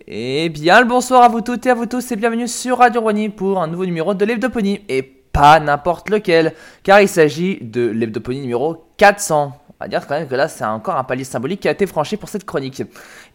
Eh 0.00 0.48
bien, 0.48 0.80
le 0.80 0.86
bonsoir 0.86 1.22
à 1.22 1.28
vous 1.28 1.40
toutes 1.40 1.64
et 1.66 1.70
à 1.70 1.74
vous 1.74 1.86
tous 1.86 2.10
et 2.10 2.16
bienvenue 2.16 2.48
sur 2.48 2.78
Radio 2.78 3.00
Rony 3.00 3.28
pour 3.28 3.62
un 3.62 3.68
nouveau 3.68 3.86
numéro 3.86 4.12
de 4.12 4.24
l'Hebdopony. 4.24 4.80
Et 4.88 5.02
pas 5.02 5.60
n'importe 5.60 6.10
lequel, 6.10 6.52
car 6.82 7.00
il 7.00 7.08
s'agit 7.08 7.58
de 7.62 7.86
l'Hebdopony 7.86 8.40
numéro 8.40 8.84
400. 8.98 9.52
On 9.68 9.72
va 9.80 9.88
dire 9.88 10.06
quand 10.06 10.18
même 10.18 10.28
que 10.28 10.34
là, 10.34 10.48
c'est 10.48 10.64
encore 10.64 10.96
un 10.96 11.04
palier 11.04 11.24
symbolique 11.24 11.60
qui 11.60 11.68
a 11.68 11.70
été 11.70 11.86
franchi 11.86 12.16
pour 12.16 12.28
cette 12.28 12.44
chronique. 12.44 12.82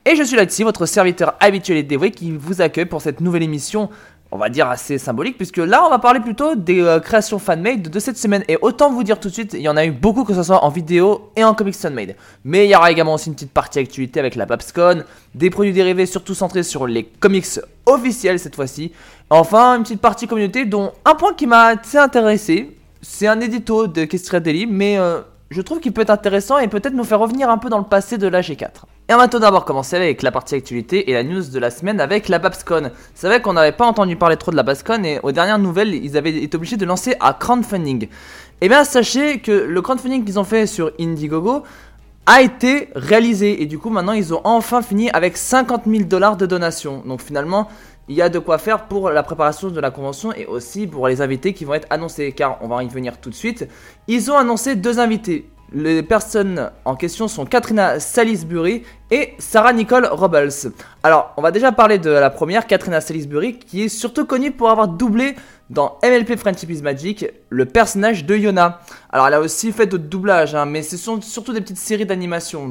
Et 0.05 0.15
je 0.15 0.23
suis 0.23 0.35
là 0.35 0.43
ici, 0.43 0.63
votre 0.63 0.85
serviteur 0.85 1.35
habituel 1.39 1.77
et 1.77 1.83
dévoué 1.83 2.11
qui 2.11 2.31
vous 2.31 2.61
accueille 2.61 2.85
pour 2.85 3.01
cette 3.01 3.21
nouvelle 3.21 3.43
émission 3.43 3.89
on 4.31 4.37
va 4.37 4.49
dire 4.49 4.69
assez 4.69 4.97
symbolique, 4.97 5.37
puisque 5.37 5.57
là 5.57 5.83
on 5.85 5.89
va 5.89 5.99
parler 5.99 6.19
plutôt 6.19 6.55
des 6.55 6.81
euh, 6.81 6.99
créations 6.99 7.39
fan-made 7.39 7.89
de 7.89 7.99
cette 7.99 8.17
semaine. 8.17 8.43
Et 8.47 8.57
autant 8.61 8.91
vous 8.91 9.03
dire 9.03 9.19
tout 9.19 9.29
de 9.29 9.33
suite, 9.33 9.53
il 9.53 9.61
y 9.61 9.69
en 9.69 9.77
a 9.77 9.85
eu 9.85 9.91
beaucoup, 9.91 10.23
que 10.23 10.33
ce 10.33 10.43
soit 10.43 10.63
en 10.63 10.69
vidéo 10.69 11.31
et 11.35 11.43
en 11.43 11.53
comics 11.53 11.75
fan-made. 11.75 12.15
Mais 12.43 12.65
il 12.65 12.69
y 12.69 12.75
aura 12.75 12.91
également 12.91 13.15
aussi 13.15 13.29
une 13.29 13.35
petite 13.35 13.51
partie 13.51 13.79
actualité 13.79 14.19
avec 14.19 14.35
la 14.35 14.45
Babscon, 14.45 15.03
des 15.33 15.49
produits 15.49 15.73
dérivés 15.73 16.05
surtout 16.05 16.35
centrés 16.35 16.63
sur 16.63 16.85
les 16.85 17.03
comics 17.03 17.59
officiels 17.85 18.39
cette 18.39 18.55
fois-ci. 18.55 18.91
Enfin, 19.29 19.77
une 19.77 19.83
petite 19.83 20.01
partie 20.01 20.27
communauté 20.27 20.65
dont 20.65 20.91
un 21.05 21.15
point 21.15 21.33
qui 21.33 21.47
m'a 21.47 21.67
assez 21.67 21.97
intéressé, 21.97 22.77
c'est 23.01 23.27
un 23.27 23.39
édito 23.39 23.87
de 23.87 24.05
Kestra 24.05 24.39
Daily, 24.39 24.67
mais 24.67 24.97
euh, 24.99 25.21
je 25.49 25.61
trouve 25.61 25.79
qu'il 25.79 25.91
peut 25.91 26.01
être 26.01 26.09
intéressant 26.09 26.59
et 26.59 26.67
peut-être 26.67 26.93
nous 26.93 27.03
faire 27.03 27.19
revenir 27.19 27.49
un 27.49 27.57
peu 27.57 27.69
dans 27.69 27.79
le 27.79 27.83
passé 27.85 28.17
de 28.17 28.27
la 28.27 28.41
G4. 28.41 28.67
Et 29.09 29.13
on 29.15 29.17
va 29.17 29.27
tout 29.27 29.39
d'abord 29.39 29.65
commencer 29.65 29.95
avec 29.95 30.21
la 30.21 30.31
partie 30.31 30.53
actualité 30.53 31.09
et 31.09 31.13
la 31.13 31.23
news 31.23 31.41
de 31.41 31.57
la 31.57 31.71
semaine 31.71 31.99
avec 31.99 32.29
la 32.29 32.37
Babscon. 32.37 32.91
C'est 33.15 33.25
vrai 33.25 33.41
qu'on 33.41 33.53
n'avait 33.53 33.71
pas 33.71 33.87
entendu 33.87 34.15
parler 34.15 34.37
trop 34.37 34.51
de 34.51 34.55
la 34.55 34.61
Babscon 34.61 35.03
et 35.03 35.19
aux 35.23 35.31
dernières 35.31 35.57
nouvelles, 35.57 35.95
ils 35.95 36.15
avaient 36.15 36.29
été 36.29 36.55
obligés 36.55 36.77
de 36.77 36.85
lancer 36.85 37.15
un 37.19 37.33
crowdfunding. 37.33 38.03
Et 38.03 38.09
eh 38.61 38.69
bien 38.69 38.83
sachez 38.83 39.39
que 39.39 39.51
le 39.51 39.81
crowdfunding 39.81 40.23
qu'ils 40.23 40.37
ont 40.37 40.43
fait 40.43 40.67
sur 40.67 40.91
Indiegogo 40.99 41.63
a 42.27 42.43
été 42.43 42.89
réalisé 42.93 43.63
et 43.63 43.65
du 43.65 43.79
coup 43.79 43.89
maintenant 43.89 44.13
ils 44.13 44.31
ont 44.31 44.41
enfin 44.43 44.83
fini 44.83 45.09
avec 45.09 45.37
50 45.37 45.85
000 45.87 46.03
dollars 46.03 46.37
de 46.37 46.45
donation. 46.45 47.01
Donc 47.03 47.23
finalement 47.23 47.67
il 48.09 48.15
y 48.15 48.21
a 48.21 48.29
de 48.29 48.37
quoi 48.37 48.59
faire 48.59 48.85
pour 48.85 49.09
la 49.09 49.23
préparation 49.23 49.69
de 49.69 49.79
la 49.79 49.89
convention 49.89 50.33
et 50.33 50.45
aussi 50.45 50.85
pour 50.85 51.07
les 51.07 51.19
invités 51.21 51.53
qui 51.53 51.65
vont 51.65 51.73
être 51.73 51.87
annoncés 51.89 52.31
car 52.31 52.59
on 52.61 52.67
va 52.67 52.83
y 52.83 52.87
venir 52.87 53.19
tout 53.19 53.31
de 53.31 53.35
suite. 53.35 53.67
Ils 54.07 54.29
ont 54.29 54.37
annoncé 54.37 54.75
deux 54.75 54.99
invités. 54.99 55.49
Les 55.71 56.01
personnes 56.01 56.71
en 56.83 56.95
question 56.95 57.27
sont 57.27 57.45
Katrina 57.45 57.99
Salisbury 57.99 58.83
et 59.11 59.33
Sarah 59.37 59.71
Nicole 59.71 60.07
Robles. 60.07 60.49
Alors, 61.03 61.31
on 61.37 61.43
va 61.43 61.51
déjà 61.51 61.71
parler 61.71 61.99
de 61.99 62.09
la 62.09 62.31
première, 62.31 62.65
Katrina 62.65 63.01
Salisbury, 63.01 63.59
qui 63.59 63.83
est 63.83 63.89
surtout 63.89 64.25
connue 64.25 64.49
pour 64.49 64.71
avoir 64.71 64.87
doublé 64.87 65.35
dans 65.69 65.99
MLP 66.03 66.37
Friendship 66.37 66.71
is 66.71 66.81
Magic 66.81 67.27
le 67.49 67.65
personnage 67.65 68.25
de 68.25 68.35
Yona. 68.35 68.79
Alors, 69.11 69.27
elle 69.27 69.35
a 69.35 69.39
aussi 69.41 69.71
fait 69.71 69.85
d'autres 69.85 70.05
doublages, 70.05 70.55
hein, 70.55 70.65
mais 70.65 70.81
ce 70.81 70.97
sont 70.97 71.21
surtout 71.21 71.53
des 71.53 71.61
petites 71.61 71.77
séries 71.77 72.07
d'animation. 72.07 72.67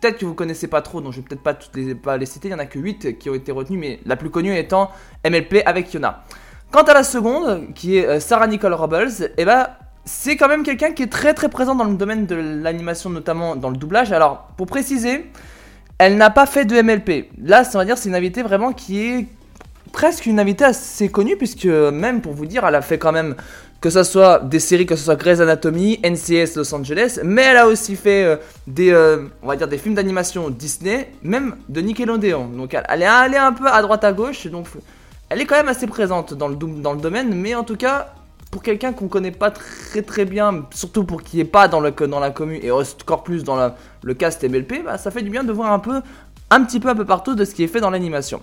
Peut-être 0.00 0.18
que 0.18 0.24
vous 0.24 0.34
connaissez 0.34 0.66
pas 0.66 0.82
trop, 0.82 1.00
donc 1.00 1.12
je 1.12 1.20
vais 1.20 1.26
peut-être 1.28 1.44
pas 1.44 1.54
toutes 1.54 1.76
les, 1.76 1.94
pas 1.94 2.16
les 2.16 2.26
citer. 2.26 2.48
Il 2.48 2.50
y 2.50 2.54
en 2.54 2.58
a 2.58 2.66
que 2.66 2.80
8 2.80 3.18
qui 3.18 3.30
ont 3.30 3.34
été 3.34 3.52
retenues, 3.52 3.78
mais 3.78 4.00
la 4.04 4.16
plus 4.16 4.30
connue 4.30 4.56
étant 4.58 4.90
MLP 5.24 5.62
avec 5.64 5.94
Yona. 5.94 6.24
Quant 6.72 6.82
à 6.82 6.94
la 6.94 7.04
seconde, 7.04 7.72
qui 7.74 7.98
est 7.98 8.06
euh, 8.06 8.18
Sarah 8.18 8.48
Nicole 8.48 8.74
Robles, 8.74 9.30
eh 9.38 9.44
ben 9.44 9.68
c'est 10.06 10.36
quand 10.36 10.48
même 10.48 10.62
quelqu'un 10.62 10.92
qui 10.92 11.02
est 11.02 11.08
très 11.08 11.34
très 11.34 11.48
présent 11.48 11.74
dans 11.74 11.84
le 11.84 11.96
domaine 11.96 12.26
de 12.26 12.36
l'animation, 12.36 13.10
notamment 13.10 13.56
dans 13.56 13.70
le 13.70 13.76
doublage. 13.76 14.12
Alors, 14.12 14.48
pour 14.56 14.66
préciser, 14.66 15.30
elle 15.98 16.16
n'a 16.16 16.30
pas 16.30 16.46
fait 16.46 16.64
de 16.64 16.80
MLP. 16.80 17.28
Là, 17.42 17.64
ça 17.64 17.76
va 17.76 17.84
dire, 17.84 17.98
c'est 17.98 18.08
une 18.08 18.14
invitée 18.14 18.42
vraiment 18.42 18.72
qui 18.72 19.00
est 19.00 19.26
presque 19.92 20.26
une 20.26 20.38
invitée 20.38 20.64
assez 20.64 21.08
connue, 21.08 21.36
puisque 21.36 21.66
même 21.66 22.20
pour 22.20 22.34
vous 22.34 22.46
dire, 22.46 22.64
elle 22.64 22.76
a 22.76 22.82
fait 22.82 22.98
quand 22.98 23.12
même 23.12 23.34
que 23.80 23.90
ce 23.90 24.04
soit 24.04 24.38
des 24.40 24.60
séries, 24.60 24.86
que 24.86 24.94
ce 24.94 25.04
soit 25.04 25.16
Grey's 25.16 25.40
Anatomy, 25.40 26.00
NCS 26.04 26.54
Los 26.56 26.72
Angeles, 26.72 27.18
mais 27.24 27.42
elle 27.42 27.56
a 27.56 27.66
aussi 27.66 27.96
fait 27.96 28.24
euh, 28.24 28.36
des, 28.66 28.90
euh, 28.92 29.26
des 29.68 29.78
films 29.78 29.94
d'animation 29.94 30.50
Disney, 30.50 31.10
même 31.22 31.56
de 31.68 31.80
Nickelodeon. 31.80 32.46
Donc 32.48 32.74
elle, 32.74 33.02
est 33.02 33.36
un 33.36 33.52
peu 33.52 33.66
à 33.66 33.82
droite 33.82 34.04
à 34.04 34.12
gauche, 34.12 34.46
donc 34.46 34.66
elle 35.28 35.40
est 35.40 35.46
quand 35.46 35.56
même 35.56 35.68
assez 35.68 35.86
présente 35.86 36.32
dans 36.34 36.48
le 36.48 37.00
domaine, 37.00 37.34
mais 37.34 37.54
en 37.54 37.64
tout 37.64 37.76
cas, 37.76 38.14
pour 38.50 38.62
quelqu'un 38.62 38.92
qu'on 38.92 39.08
connaît 39.08 39.32
pas 39.32 39.50
très 39.50 40.02
très 40.02 40.24
bien, 40.24 40.64
surtout 40.72 41.04
pour 41.04 41.22
qui 41.22 41.40
est 41.40 41.44
pas 41.44 41.68
dans, 41.68 41.80
le, 41.80 41.90
dans 41.90 42.20
la 42.20 42.30
commune 42.30 42.60
et 42.62 42.70
encore 42.70 43.22
plus 43.22 43.44
dans 43.44 43.72
le 44.02 44.14
cast 44.14 44.42
MLP, 44.48 44.84
bah, 44.84 44.98
ça 44.98 45.10
fait 45.10 45.22
du 45.22 45.30
bien 45.30 45.44
de 45.44 45.52
voir 45.52 45.72
un 45.72 45.78
peu, 45.78 46.00
un 46.50 46.64
petit 46.64 46.80
peu 46.80 46.88
un 46.88 46.94
peu 46.94 47.04
partout 47.04 47.34
de 47.34 47.44
ce 47.44 47.54
qui 47.54 47.64
est 47.64 47.68
fait 47.68 47.80
dans 47.80 47.90
l'animation. 47.90 48.40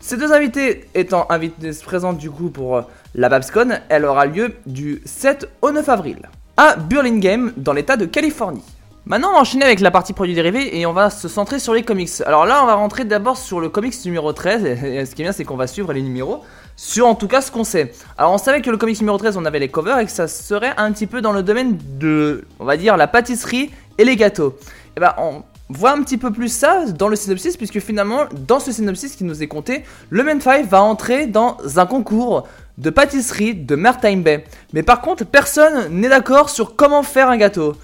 Ces 0.00 0.16
deux 0.16 0.32
invités 0.32 0.88
étant 0.94 1.26
invités 1.30 1.70
présentes 1.84 2.18
du 2.18 2.28
coup 2.30 2.50
pour 2.50 2.76
euh, 2.76 2.82
la 3.14 3.28
Babscon, 3.28 3.78
elle 3.88 4.04
aura 4.04 4.26
lieu 4.26 4.54
du 4.66 5.00
7 5.04 5.48
au 5.62 5.70
9 5.70 5.88
avril 5.88 6.28
à 6.56 6.76
Burlingame 6.76 7.52
dans 7.56 7.72
l'état 7.72 7.96
de 7.96 8.06
Californie. 8.06 8.64
Maintenant, 9.04 9.30
on 9.30 9.32
va 9.32 9.40
enchaîner 9.40 9.64
avec 9.64 9.80
la 9.80 9.90
partie 9.90 10.12
produits 10.12 10.34
dérivés 10.34 10.78
et 10.78 10.86
on 10.86 10.92
va 10.92 11.10
se 11.10 11.26
centrer 11.26 11.58
sur 11.58 11.74
les 11.74 11.82
comics. 11.82 12.08
Alors 12.24 12.46
là, 12.46 12.62
on 12.62 12.66
va 12.66 12.74
rentrer 12.74 13.04
d'abord 13.04 13.36
sur 13.36 13.58
le 13.58 13.68
comics 13.68 13.94
numéro 14.04 14.32
13. 14.32 14.64
Et 14.64 15.04
ce 15.04 15.14
qui 15.16 15.22
est 15.22 15.24
bien, 15.24 15.32
c'est 15.32 15.42
qu'on 15.42 15.56
va 15.56 15.66
suivre 15.66 15.92
les 15.92 16.02
numéros 16.02 16.44
sur 16.76 17.08
en 17.08 17.16
tout 17.16 17.26
cas 17.26 17.40
ce 17.40 17.50
qu'on 17.50 17.64
sait. 17.64 17.92
Alors 18.16 18.32
on 18.32 18.38
savait 18.38 18.62
que 18.62 18.70
le 18.70 18.76
comics 18.76 19.00
numéro 19.00 19.18
13 19.18 19.36
on 19.36 19.44
avait 19.44 19.58
les 19.58 19.68
covers 19.68 19.98
et 19.98 20.06
que 20.06 20.10
ça 20.10 20.28
serait 20.28 20.72
un 20.76 20.92
petit 20.92 21.08
peu 21.08 21.20
dans 21.20 21.32
le 21.32 21.42
domaine 21.42 21.78
de, 21.98 22.44
on 22.60 22.64
va 22.64 22.76
dire, 22.76 22.96
la 22.96 23.08
pâtisserie 23.08 23.72
et 23.98 24.04
les 24.04 24.14
gâteaux. 24.14 24.56
Et 24.96 25.00
bah 25.00 25.16
on 25.18 25.42
voit 25.68 25.90
un 25.90 26.02
petit 26.02 26.16
peu 26.16 26.30
plus 26.30 26.48
ça 26.48 26.86
dans 26.86 27.08
le 27.08 27.16
synopsis 27.16 27.56
puisque 27.56 27.80
finalement 27.80 28.26
dans 28.46 28.60
ce 28.60 28.70
synopsis 28.70 29.16
qui 29.16 29.24
nous 29.24 29.42
est 29.42 29.48
compté, 29.48 29.82
le 30.10 30.22
Men 30.22 30.40
5 30.40 30.66
va 30.66 30.80
entrer 30.80 31.26
dans 31.26 31.56
un 31.76 31.86
concours 31.86 32.46
de 32.78 32.88
pâtisserie 32.88 33.54
de 33.54 33.74
Maritime 33.74 34.22
Bay. 34.22 34.44
Mais 34.72 34.84
par 34.84 35.00
contre 35.00 35.24
personne 35.24 35.88
n'est 35.90 36.08
d'accord 36.08 36.50
sur 36.50 36.76
comment 36.76 37.02
faire 37.02 37.28
un 37.28 37.36
gâteau. 37.36 37.74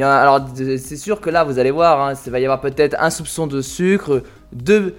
Alors 0.00 0.40
c'est 0.54 0.96
sûr 0.96 1.20
que 1.20 1.30
là 1.30 1.44
vous 1.44 1.58
allez 1.58 1.70
voir, 1.70 2.00
hein, 2.00 2.14
il 2.24 2.32
va 2.32 2.40
y 2.40 2.44
avoir 2.44 2.60
peut-être 2.60 2.96
un 2.98 3.10
soupçon 3.10 3.46
de 3.46 3.60
sucre, 3.60 4.22
deux, 4.52 4.96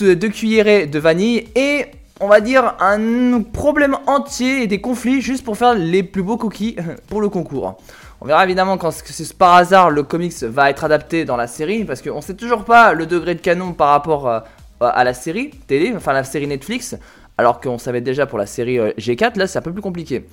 deux 0.00 0.28
cuillerées 0.28 0.86
de 0.86 0.98
vanille 0.98 1.48
et 1.54 1.86
on 2.20 2.28
va 2.28 2.40
dire, 2.40 2.76
un 2.80 3.42
problème 3.42 3.96
entier 4.06 4.62
et 4.62 4.66
des 4.66 4.80
conflits 4.80 5.20
juste 5.20 5.44
pour 5.44 5.56
faire 5.56 5.74
les 5.74 6.02
plus 6.02 6.22
beaux 6.22 6.36
cookies 6.36 6.76
pour 7.08 7.20
le 7.20 7.28
concours. 7.28 7.76
On 8.20 8.26
verra 8.26 8.44
évidemment 8.44 8.78
quand 8.78 8.90
par 9.38 9.54
hasard 9.54 9.90
le 9.90 10.02
comics 10.02 10.42
va 10.44 10.70
être 10.70 10.84
adapté 10.84 11.24
dans 11.24 11.36
la 11.36 11.46
série 11.46 11.84
parce 11.84 12.00
qu'on 12.00 12.20
sait 12.20 12.34
toujours 12.34 12.64
pas 12.64 12.92
le 12.92 13.06
degré 13.06 13.34
de 13.34 13.40
canon 13.40 13.72
par 13.72 13.88
rapport 13.88 14.28
euh, 14.28 14.40
à 14.80 15.04
la 15.04 15.12
série 15.12 15.50
télé, 15.66 15.92
enfin 15.96 16.12
la 16.12 16.24
série 16.24 16.46
Netflix. 16.46 16.96
Alors 17.36 17.60
qu'on 17.60 17.78
savait 17.78 18.00
déjà 18.00 18.26
pour 18.26 18.38
la 18.38 18.46
série 18.46 18.78
euh, 18.78 18.92
G4, 18.96 19.36
là 19.36 19.46
c'est 19.48 19.58
un 19.58 19.62
peu 19.62 19.72
plus 19.72 19.82
compliqué. 19.82 20.26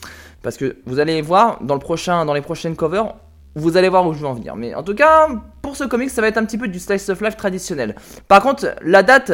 Parce 0.44 0.58
que 0.58 0.78
vous 0.86 1.00
allez 1.00 1.22
voir 1.22 1.58
dans, 1.62 1.74
le 1.74 1.80
prochain, 1.80 2.26
dans 2.26 2.34
les 2.34 2.42
prochaines 2.42 2.76
covers, 2.76 3.16
vous 3.56 3.78
allez 3.78 3.90
voir 3.90 4.08
où 4.08 4.14
je 4.14 4.20
veux 4.20 4.28
en 4.28 4.34
venir. 4.34 4.56
Mais 4.56 4.74
en 4.74 4.84
tout 4.84 4.96
cas, 4.96 5.28
pour 5.62 5.76
ce 5.76 5.84
comics, 5.84 6.10
ça 6.10 6.22
va 6.22 6.28
être 6.28 6.38
un 6.38 6.46
petit 6.46 6.58
peu 6.58 6.68
du 6.68 6.80
slice 6.80 7.10
of 7.10 7.22
life 7.22 7.36
traditionnel. 7.36 7.96
Par 8.28 8.42
contre, 8.42 8.76
la 8.82 9.04
date 9.04 9.32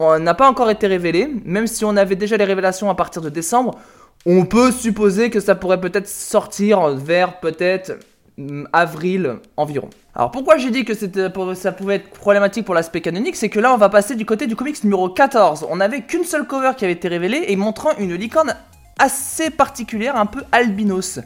n'a 0.00 0.34
pas 0.34 0.48
encore 0.48 0.70
été 0.70 0.86
révélé, 0.86 1.28
même 1.44 1.66
si 1.66 1.84
on 1.84 1.96
avait 1.96 2.16
déjà 2.16 2.36
les 2.36 2.44
révélations 2.44 2.90
à 2.90 2.94
partir 2.94 3.22
de 3.22 3.28
décembre. 3.28 3.78
On 4.26 4.44
peut 4.44 4.70
supposer 4.72 5.30
que 5.30 5.40
ça 5.40 5.54
pourrait 5.54 5.80
peut-être 5.80 6.08
sortir 6.08 6.88
vers 6.90 7.40
peut-être 7.40 7.98
mm, 8.36 8.64
avril 8.72 9.36
environ. 9.56 9.88
Alors 10.14 10.30
pourquoi 10.30 10.58
j'ai 10.58 10.70
dit 10.70 10.84
que 10.84 10.94
ça 10.94 11.70
pouvait 11.70 11.96
être 11.96 12.10
problématique 12.10 12.64
pour 12.64 12.74
l'aspect 12.74 13.00
canonique, 13.00 13.36
c'est 13.36 13.48
que 13.48 13.60
là 13.60 13.72
on 13.72 13.76
va 13.76 13.88
passer 13.88 14.16
du 14.16 14.26
côté 14.26 14.46
du 14.46 14.56
comics 14.56 14.82
numéro 14.84 15.08
14. 15.08 15.66
On 15.70 15.76
n'avait 15.76 16.02
qu'une 16.02 16.24
seule 16.24 16.46
cover 16.46 16.72
qui 16.76 16.84
avait 16.84 16.94
été 16.94 17.08
révélée 17.08 17.44
et 17.48 17.56
montrant 17.56 17.90
une 17.98 18.14
licorne 18.14 18.54
assez 18.98 19.50
particulière, 19.50 20.16
un 20.16 20.26
peu 20.26 20.42
albinos. 20.52 21.20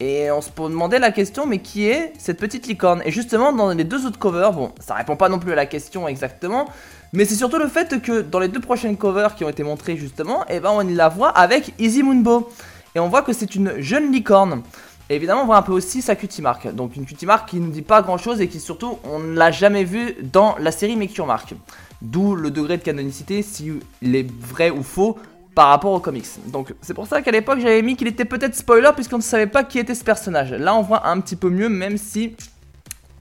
Et 0.00 0.30
on 0.30 0.40
se 0.40 0.50
demandait 0.50 1.00
la 1.00 1.10
question, 1.10 1.44
mais 1.44 1.58
qui 1.58 1.88
est 1.88 2.12
cette 2.18 2.38
petite 2.38 2.68
licorne? 2.68 3.02
Et 3.04 3.10
justement, 3.10 3.52
dans 3.52 3.70
les 3.70 3.84
deux 3.84 4.06
autres 4.06 4.18
covers, 4.18 4.52
bon, 4.52 4.72
ça 4.78 4.94
répond 4.94 5.16
pas 5.16 5.28
non 5.28 5.40
plus 5.40 5.52
à 5.52 5.56
la 5.56 5.66
question 5.66 6.06
exactement, 6.06 6.68
mais 7.12 7.24
c'est 7.24 7.34
surtout 7.34 7.58
le 7.58 7.66
fait 7.66 8.00
que 8.00 8.20
dans 8.20 8.38
les 8.38 8.48
deux 8.48 8.60
prochaines 8.60 8.96
covers 8.96 9.34
qui 9.34 9.44
ont 9.44 9.48
été 9.48 9.64
montrées 9.64 9.96
justement, 9.96 10.44
et 10.44 10.56
eh 10.56 10.60
ben 10.60 10.70
on 10.72 10.86
la 10.86 11.08
voit 11.08 11.30
avec 11.30 11.72
Easy 11.78 12.02
Moonbo. 12.02 12.48
Et 12.94 13.00
on 13.00 13.08
voit 13.08 13.22
que 13.22 13.32
c'est 13.32 13.54
une 13.54 13.80
jeune 13.80 14.12
licorne. 14.12 14.62
Et 15.10 15.16
évidemment, 15.16 15.42
on 15.42 15.46
voit 15.46 15.56
un 15.56 15.62
peu 15.62 15.72
aussi 15.72 16.02
sa 16.02 16.16
cutie 16.16 16.42
mark. 16.42 16.72
Donc 16.74 16.96
une 16.96 17.04
cutie 17.04 17.26
mark 17.26 17.48
qui 17.48 17.60
ne 17.60 17.70
dit 17.70 17.82
pas 17.82 18.02
grand 18.02 18.18
chose 18.18 18.40
et 18.40 18.48
qui 18.48 18.60
surtout, 18.60 18.98
on 19.04 19.18
ne 19.18 19.34
l'a 19.34 19.50
jamais 19.50 19.84
vue 19.84 20.16
dans 20.22 20.56
la 20.58 20.70
série 20.70 20.96
Make 20.96 21.18
Mark. 21.18 21.54
D'où 22.02 22.34
le 22.34 22.50
degré 22.50 22.76
de 22.76 22.82
canonicité, 22.82 23.42
s'il 23.42 23.80
est 24.02 24.30
vrai 24.40 24.70
ou 24.70 24.82
faux 24.82 25.18
par 25.58 25.70
rapport 25.70 25.90
aux 25.90 25.98
comics. 25.98 26.24
Donc 26.46 26.72
c'est 26.80 26.94
pour 26.94 27.08
ça 27.08 27.20
qu'à 27.20 27.32
l'époque 27.32 27.58
j'avais 27.58 27.82
mis 27.82 27.96
qu'il 27.96 28.06
était 28.06 28.24
peut-être 28.24 28.54
spoiler 28.54 28.90
puisqu'on 28.94 29.16
ne 29.16 29.22
savait 29.22 29.48
pas 29.48 29.64
qui 29.64 29.80
était 29.80 29.96
ce 29.96 30.04
personnage. 30.04 30.52
Là 30.52 30.72
on 30.76 30.82
voit 30.82 31.08
un 31.08 31.18
petit 31.18 31.34
peu 31.34 31.50
mieux 31.50 31.68
même 31.68 31.98
si 31.98 32.36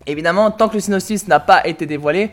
évidemment 0.06 0.52
tant 0.52 0.70
que 0.70 0.76
le 0.76 0.80
synopsis 0.80 1.28
n'a 1.28 1.40
pas 1.40 1.66
été 1.66 1.88
dévoilé, 1.88 2.30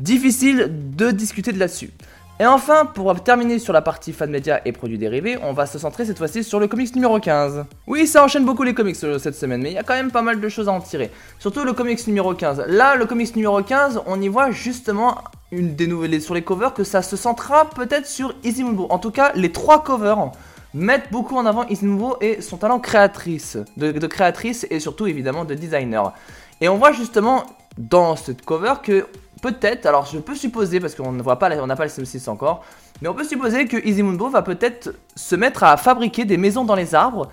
Difficile 0.00 0.70
de 0.94 1.10
discuter 1.10 1.50
de 1.50 1.58
là-dessus. 1.58 1.90
Et 2.40 2.46
enfin, 2.46 2.86
pour 2.86 3.20
terminer 3.24 3.58
sur 3.58 3.72
la 3.72 3.82
partie 3.82 4.12
fan 4.12 4.30
média 4.30 4.60
et 4.64 4.70
produits 4.70 4.96
dérivés, 4.96 5.36
on 5.42 5.52
va 5.52 5.66
se 5.66 5.76
centrer 5.76 6.04
cette 6.04 6.18
fois-ci 6.18 6.44
sur 6.44 6.60
le 6.60 6.68
comics 6.68 6.94
numéro 6.94 7.18
15. 7.18 7.64
Oui, 7.88 8.06
ça 8.06 8.22
enchaîne 8.22 8.44
beaucoup 8.44 8.62
les 8.62 8.74
comics 8.74 8.96
euh, 9.02 9.18
cette 9.18 9.34
semaine, 9.34 9.60
mais 9.60 9.72
il 9.72 9.74
y 9.74 9.78
a 9.78 9.82
quand 9.82 9.94
même 9.94 10.12
pas 10.12 10.22
mal 10.22 10.40
de 10.40 10.48
choses 10.48 10.68
à 10.68 10.72
en 10.72 10.80
tirer. 10.80 11.10
Surtout 11.40 11.64
le 11.64 11.72
comics 11.72 12.06
numéro 12.06 12.32
15. 12.32 12.66
Là, 12.68 12.94
le 12.94 13.06
comics 13.06 13.34
numéro 13.34 13.60
15, 13.60 14.02
on 14.06 14.22
y 14.22 14.28
voit 14.28 14.52
justement 14.52 15.24
une 15.50 15.74
des 15.74 15.88
nouvelles 15.88 16.22
sur 16.22 16.32
les 16.32 16.42
covers 16.42 16.74
que 16.74 16.84
ça 16.84 17.02
se 17.02 17.16
centrera 17.16 17.68
peut-être 17.70 18.06
sur 18.06 18.32
Izumbo. 18.44 18.86
En 18.88 19.00
tout 19.00 19.10
cas, 19.10 19.32
les 19.34 19.50
trois 19.50 19.82
covers 19.82 20.30
mettent 20.74 21.10
beaucoup 21.10 21.36
en 21.36 21.44
avant 21.44 21.66
Izumbo 21.66 22.18
et 22.20 22.40
son 22.40 22.56
talent 22.56 22.78
créatrice, 22.78 23.58
de 23.76 24.06
créatrice 24.06 24.64
et 24.70 24.78
surtout 24.78 25.08
évidemment 25.08 25.44
de 25.44 25.54
designer. 25.54 26.12
Et 26.60 26.68
on 26.68 26.76
voit 26.76 26.92
justement 26.92 27.44
dans 27.78 28.16
cette 28.16 28.44
cover 28.44 28.74
que 28.82 29.06
peut-être, 29.40 29.86
alors 29.86 30.06
je 30.06 30.18
peux 30.18 30.34
supposer, 30.34 30.80
parce 30.80 30.94
qu'on 30.94 31.12
ne 31.12 31.22
voit 31.22 31.38
pas, 31.38 31.50
on 31.58 31.66
n'a 31.66 31.76
pas 31.76 31.84
le 31.84 31.90
synopsis 31.90 32.26
encore, 32.28 32.64
mais 33.00 33.08
on 33.08 33.14
peut 33.14 33.24
supposer 33.24 33.66
que 33.66 33.76
Easymundo 33.76 34.28
va 34.28 34.42
peut-être 34.42 34.94
se 35.14 35.36
mettre 35.36 35.64
à 35.64 35.76
fabriquer 35.76 36.24
des 36.24 36.36
maisons 36.36 36.64
dans 36.64 36.74
les 36.74 36.94
arbres 36.94 37.28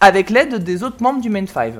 avec 0.00 0.30
l'aide 0.30 0.62
des 0.62 0.82
autres 0.82 1.02
membres 1.02 1.20
du 1.20 1.30
Main 1.30 1.46
5. 1.46 1.74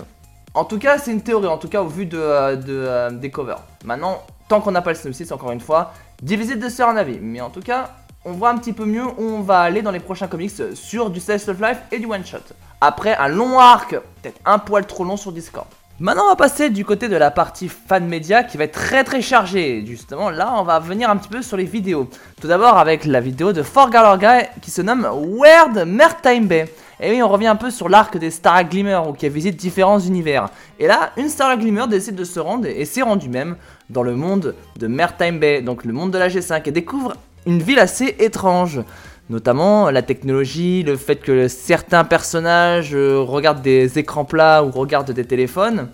En 0.54 0.64
tout 0.64 0.78
cas, 0.78 0.98
c'est 0.98 1.12
une 1.12 1.20
théorie, 1.20 1.48
en 1.48 1.58
tout 1.58 1.68
cas 1.68 1.82
au 1.82 1.88
vu 1.88 2.06
de, 2.06 2.18
euh, 2.18 2.56
euh, 2.68 3.10
des 3.10 3.30
covers. 3.30 3.60
Maintenant, 3.84 4.22
tant 4.48 4.60
qu'on 4.60 4.70
n'a 4.70 4.80
pas 4.80 4.90
le 4.90 4.96
synopsis, 4.96 5.30
encore 5.30 5.52
une 5.52 5.60
fois, 5.60 5.92
divisé 6.22 6.56
de 6.56 6.68
faire 6.68 6.88
un 6.88 6.96
avis. 6.96 7.18
Mais 7.20 7.42
en 7.42 7.50
tout 7.50 7.60
cas, 7.60 7.90
on 8.24 8.32
voit 8.32 8.48
un 8.48 8.56
petit 8.56 8.72
peu 8.72 8.86
mieux 8.86 9.04
où 9.04 9.22
on 9.22 9.40
va 9.42 9.60
aller 9.60 9.82
dans 9.82 9.90
les 9.90 10.00
prochains 10.00 10.28
comics 10.28 10.74
sur 10.74 11.10
du 11.10 11.20
Slice 11.20 11.48
of 11.48 11.60
Life 11.60 11.78
et 11.92 11.98
du 11.98 12.06
One 12.06 12.24
Shot. 12.24 12.38
Après 12.80 13.14
un 13.16 13.28
long 13.28 13.58
arc, 13.58 13.90
peut-être 13.90 14.40
un 14.44 14.58
poil 14.58 14.86
trop 14.86 15.04
long 15.04 15.16
sur 15.16 15.30
Discord. 15.30 15.66
Maintenant, 15.98 16.24
on 16.26 16.28
va 16.28 16.36
passer 16.36 16.68
du 16.68 16.84
côté 16.84 17.08
de 17.08 17.16
la 17.16 17.30
partie 17.30 17.70
fan 17.70 18.06
média 18.06 18.44
qui 18.44 18.58
va 18.58 18.64
être 18.64 18.78
très 18.78 19.02
très 19.02 19.22
chargée. 19.22 19.82
Justement, 19.86 20.28
là, 20.28 20.52
on 20.58 20.62
va 20.62 20.78
venir 20.78 21.08
un 21.08 21.16
petit 21.16 21.30
peu 21.30 21.40
sur 21.40 21.56
les 21.56 21.64
vidéos. 21.64 22.10
Tout 22.38 22.48
d'abord 22.48 22.76
avec 22.76 23.06
la 23.06 23.18
vidéo 23.18 23.54
de 23.54 23.62
Forgaller 23.62 24.18
Guy 24.18 24.60
qui 24.60 24.70
se 24.70 24.82
nomme 24.82 25.08
Weird 25.40 25.86
Mertime 25.86 26.48
Bay. 26.48 26.66
Et 27.00 27.12
oui, 27.12 27.22
on 27.22 27.28
revient 27.28 27.46
un 27.46 27.56
peu 27.56 27.70
sur 27.70 27.88
l'arc 27.88 28.14
des 28.18 28.30
Star 28.30 28.62
Glimmer 28.64 29.00
qui 29.16 29.24
a 29.24 29.30
visité 29.30 29.56
différents 29.56 29.98
univers. 29.98 30.50
Et 30.78 30.86
là, 30.86 31.12
une 31.16 31.30
Star 31.30 31.56
Glimmer 31.56 31.86
décide 31.88 32.14
de 32.14 32.24
se 32.24 32.40
rendre 32.40 32.66
et 32.66 32.84
s'est 32.84 33.00
rendue 33.00 33.30
même 33.30 33.56
dans 33.88 34.02
le 34.02 34.16
monde 34.16 34.54
de 34.78 34.86
Mertime 34.88 35.38
Bay, 35.38 35.62
donc 35.62 35.86
le 35.86 35.94
monde 35.94 36.10
de 36.10 36.18
la 36.18 36.28
G5, 36.28 36.60
et 36.66 36.72
découvre 36.72 37.14
une 37.46 37.62
ville 37.62 37.78
assez 37.78 38.16
étrange. 38.18 38.80
Notamment 39.28 39.90
la 39.90 40.02
technologie, 40.02 40.84
le 40.84 40.96
fait 40.96 41.16
que 41.16 41.48
certains 41.48 42.04
personnages 42.04 42.94
euh, 42.94 43.18
regardent 43.18 43.62
des 43.62 43.98
écrans 43.98 44.24
plats 44.24 44.62
ou 44.62 44.70
regardent 44.70 45.10
des 45.10 45.24
téléphones. 45.24 45.88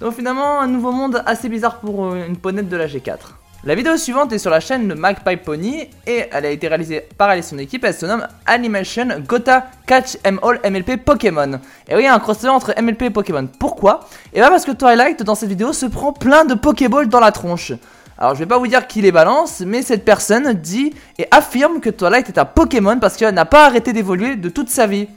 Donc 0.00 0.14
finalement, 0.14 0.60
un 0.60 0.66
nouveau 0.66 0.92
monde 0.92 1.22
assez 1.26 1.50
bizarre 1.50 1.80
pour 1.80 2.06
euh, 2.06 2.26
une 2.26 2.36
ponette 2.36 2.68
de 2.68 2.76
la 2.76 2.86
G4. 2.86 3.18
La 3.64 3.74
vidéo 3.74 3.96
suivante 3.96 4.32
est 4.32 4.38
sur 4.38 4.50
la 4.50 4.60
chaîne 4.60 4.86
de 4.86 4.94
Magpie 4.94 5.36
Pony 5.36 5.88
et 6.06 6.26
elle 6.30 6.46
a 6.46 6.50
été 6.50 6.68
réalisée 6.68 7.06
par 7.18 7.32
elle 7.32 7.40
et 7.40 7.42
son 7.42 7.58
équipe. 7.58 7.84
Elle 7.84 7.94
se 7.94 8.06
nomme 8.06 8.26
Animation 8.46 9.08
Gotha 9.26 9.66
Catch 9.86 10.18
M 10.24 10.38
All 10.42 10.60
MLP 10.70 11.04
Pokémon. 11.04 11.58
Et 11.88 11.94
oui, 11.96 12.02
il 12.02 12.04
y 12.04 12.06
a 12.06 12.14
un 12.14 12.20
crossover 12.20 12.50
entre 12.50 12.74
MLP 12.80 13.02
et 13.02 13.10
Pokémon. 13.10 13.48
Pourquoi? 13.58 14.08
Et 14.32 14.38
bien 14.38 14.50
parce 14.50 14.64
que 14.64 14.70
Twilight 14.70 15.22
dans 15.24 15.34
cette 15.34 15.48
vidéo 15.48 15.72
se 15.72 15.86
prend 15.86 16.12
plein 16.12 16.44
de 16.44 16.54
Pokéballs 16.54 17.08
dans 17.08 17.18
la 17.18 17.32
tronche. 17.32 17.72
Alors 18.18 18.34
je 18.34 18.38
vais 18.38 18.46
pas 18.46 18.58
vous 18.58 18.66
dire 18.66 18.86
qui 18.86 19.02
les 19.02 19.12
balance, 19.12 19.60
mais 19.60 19.82
cette 19.82 20.04
personne 20.04 20.54
dit 20.54 20.94
et 21.18 21.26
affirme 21.30 21.80
que 21.80 21.90
Twilight 21.90 22.28
est 22.28 22.38
un 22.38 22.46
Pokémon 22.46 22.98
parce 22.98 23.16
qu'elle 23.16 23.34
n'a 23.34 23.44
pas 23.44 23.66
arrêté 23.66 23.92
d'évoluer 23.92 24.36
de 24.36 24.48
toute 24.48 24.70
sa 24.70 24.86
vie. 24.86 25.08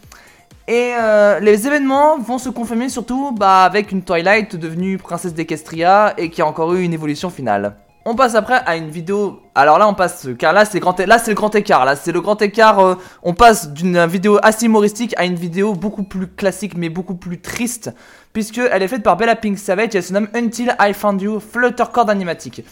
Et 0.67 0.91
euh, 0.99 1.39
les 1.39 1.65
événements 1.65 2.19
vont 2.19 2.37
se 2.37 2.49
confirmer 2.49 2.89
surtout 2.89 3.31
bah, 3.31 3.63
avec 3.63 3.91
une 3.91 4.03
Twilight 4.03 4.55
devenue 4.55 4.97
princesse 4.97 5.33
d'Equestria 5.33 6.13
et 6.17 6.29
qui 6.29 6.41
a 6.41 6.45
encore 6.45 6.73
eu 6.73 6.83
une 6.83 6.93
évolution 6.93 7.29
finale. 7.29 7.73
On 8.05 8.15
passe 8.15 8.35
après 8.35 8.61
à 8.65 8.77
une 8.77 8.89
vidéo. 8.89 9.41
Alors 9.55 9.77
là, 9.77 9.87
on 9.87 9.93
passe 9.93 10.27
car 10.37 10.53
là 10.53 10.65
c'est 10.65 10.79
grand. 10.79 10.97
Là 10.99 11.19
c'est 11.19 11.31
le 11.31 11.35
grand 11.35 11.53
écart. 11.53 11.85
Là 11.85 11.95
c'est 11.95 12.11
le 12.11 12.21
grand 12.21 12.41
écart. 12.41 12.79
Euh, 12.79 12.95
on 13.23 13.33
passe 13.33 13.69
d'une 13.69 14.05
vidéo 14.05 14.39
assez 14.41 14.65
humoristique 14.65 15.13
à 15.17 15.25
une 15.25 15.35
vidéo 15.35 15.73
beaucoup 15.73 16.03
plus 16.03 16.27
classique 16.27 16.77
mais 16.77 16.89
beaucoup 16.89 17.15
plus 17.15 17.41
triste 17.41 17.91
puisque 18.31 18.59
elle 18.59 18.81
est 18.81 18.87
faite 18.87 19.03
par 19.03 19.17
Bella 19.17 19.35
Pink 19.35 19.57
Savage. 19.57 19.95
Elle 19.95 20.03
se 20.03 20.13
nomme 20.13 20.29
Until 20.33 20.75
I 20.79 20.93
Found 20.93 21.21
You 21.21 21.39
Fluttercord 21.39 22.09
Animatic. 22.09 22.63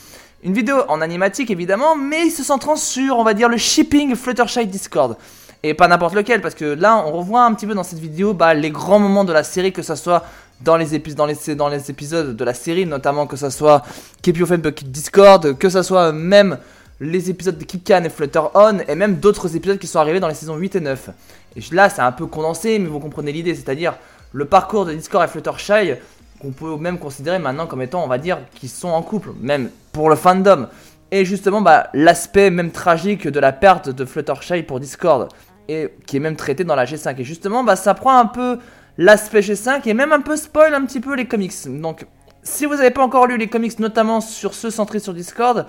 Une 0.44 0.54
vidéo 0.54 0.84
en 0.88 1.02
animatique 1.02 1.52
évidemment, 1.52 1.96
mais 1.96 2.30
se 2.30 2.44
centrant 2.44 2.76
sur, 2.76 3.18
on 3.18 3.24
va 3.24 3.34
dire, 3.34 3.50
le 3.50 3.58
shipping 3.58 4.16
Fluttershy 4.16 4.68
Discord. 4.68 5.18
Et 5.64 5.74
pas 5.74 5.88
n'importe 5.88 6.14
lequel, 6.14 6.42
parce 6.42 6.56
que 6.56 6.66
là, 6.66 7.04
on 7.06 7.12
revoit 7.12 7.44
un 7.44 7.54
petit 7.54 7.66
peu 7.66 7.74
dans 7.74 7.84
cette 7.84 8.00
vidéo 8.00 8.34
bah, 8.34 8.54
les 8.54 8.70
grands 8.70 9.00
moments 9.00 9.24
de 9.24 9.34
la 9.34 9.44
série, 9.44 9.74
que 9.74 9.82
ce 9.82 9.96
soit 9.96 10.24
dans 10.62 10.78
les, 10.78 10.96
épisodes 10.96 12.36
de 12.36 12.44
la 12.44 12.54
série, 12.54 12.86
notamment 12.86 13.28
que 13.28 13.36
ce 13.36 13.50
soit 13.50 13.84
Keep 14.22 14.38
Your 14.38 14.48
Bucket 14.50 14.92
Discord, 14.92 15.58
que 15.58 15.70
ce 15.70 15.82
soit 15.82 16.12
même 16.12 16.58
les 17.00 17.30
épisodes 17.30 17.58
de 17.58 17.66
Can 17.66 18.04
et 18.04 18.10
Flutter 18.10 18.42
On, 18.54 18.80
et 18.88 18.96
même 18.96 19.18
d'autres 19.18 19.56
épisodes 19.56 19.78
qui 19.78 19.88
sont 19.88 20.00
arrivés 20.00 20.20
dans 20.20 20.28
les 20.28 20.34
saisons 20.34 20.56
8 20.56 20.76
et 20.76 20.80
9. 20.80 21.10
Et 21.56 21.62
là, 21.72 21.90
c'est 21.90 22.02
un 22.02 22.12
peu 22.12 22.26
condensé, 22.26 22.80
mais 22.80 22.88
vous 22.88 23.00
comprenez 23.00 23.32
l'idée, 23.32 23.54
c'est-à-dire 23.54 23.96
le 24.34 24.46
parcours 24.46 24.86
de 24.86 24.94
Discord 24.94 25.24
et 25.24 25.28
Fluttershy, 25.28 25.94
qu'on 26.40 26.52
peut 26.52 26.78
même 26.78 27.00
considérer 27.00 27.40
maintenant 27.40 27.68
comme 27.68 27.82
étant, 27.82 28.04
on 28.04 28.08
va 28.08 28.18
dire, 28.18 28.40
qu'ils 28.56 28.70
sont 28.70 28.90
en 28.90 29.02
couple, 29.02 29.30
même 29.40 29.70
pour 29.92 30.10
le 30.10 30.16
fandom. 30.16 30.68
Et 31.12 31.26
justement, 31.26 31.62
bah, 31.62 31.90
l'aspect 31.94 32.50
même 32.50 32.72
tragique 32.72 33.28
de 33.28 33.40
la 33.40 33.54
perte 33.54 33.90
de 33.90 34.06
Fluttershy 34.06 34.64
pour 34.64 34.80
Discord, 34.80 35.30
et 35.70 35.94
qui 36.06 36.18
est 36.18 36.20
même 36.20 36.36
traité 36.36 36.64
dans 36.64 36.76
la 36.76 36.86
G5. 36.86 37.16
Et 37.20 37.24
justement, 37.24 37.64
bah, 37.64 37.76
ça 37.76 37.94
prend 37.94 38.18
un 38.18 38.26
peu 38.26 38.60
l'aspect 38.98 39.42
G5 39.42 39.88
et 39.88 39.94
même 39.94 40.12
un 40.12 40.22
peu 40.22 40.36
spoil 40.36 40.74
un 40.74 40.86
petit 40.86 41.00
peu 41.00 41.16
les 41.16 41.26
comics. 41.26 41.54
Donc, 41.68 42.06
si 42.44 42.66
vous 42.66 42.76
n'avez 42.76 42.92
pas 42.92 43.04
encore 43.04 43.28
lu 43.28 43.38
les 43.38 43.48
comics, 43.48 43.80
notamment 43.80 44.22
sur 44.22 44.54
ceux 44.54 44.70
centrés 44.70 45.00
sur 45.00 45.14
Discord, 45.14 45.66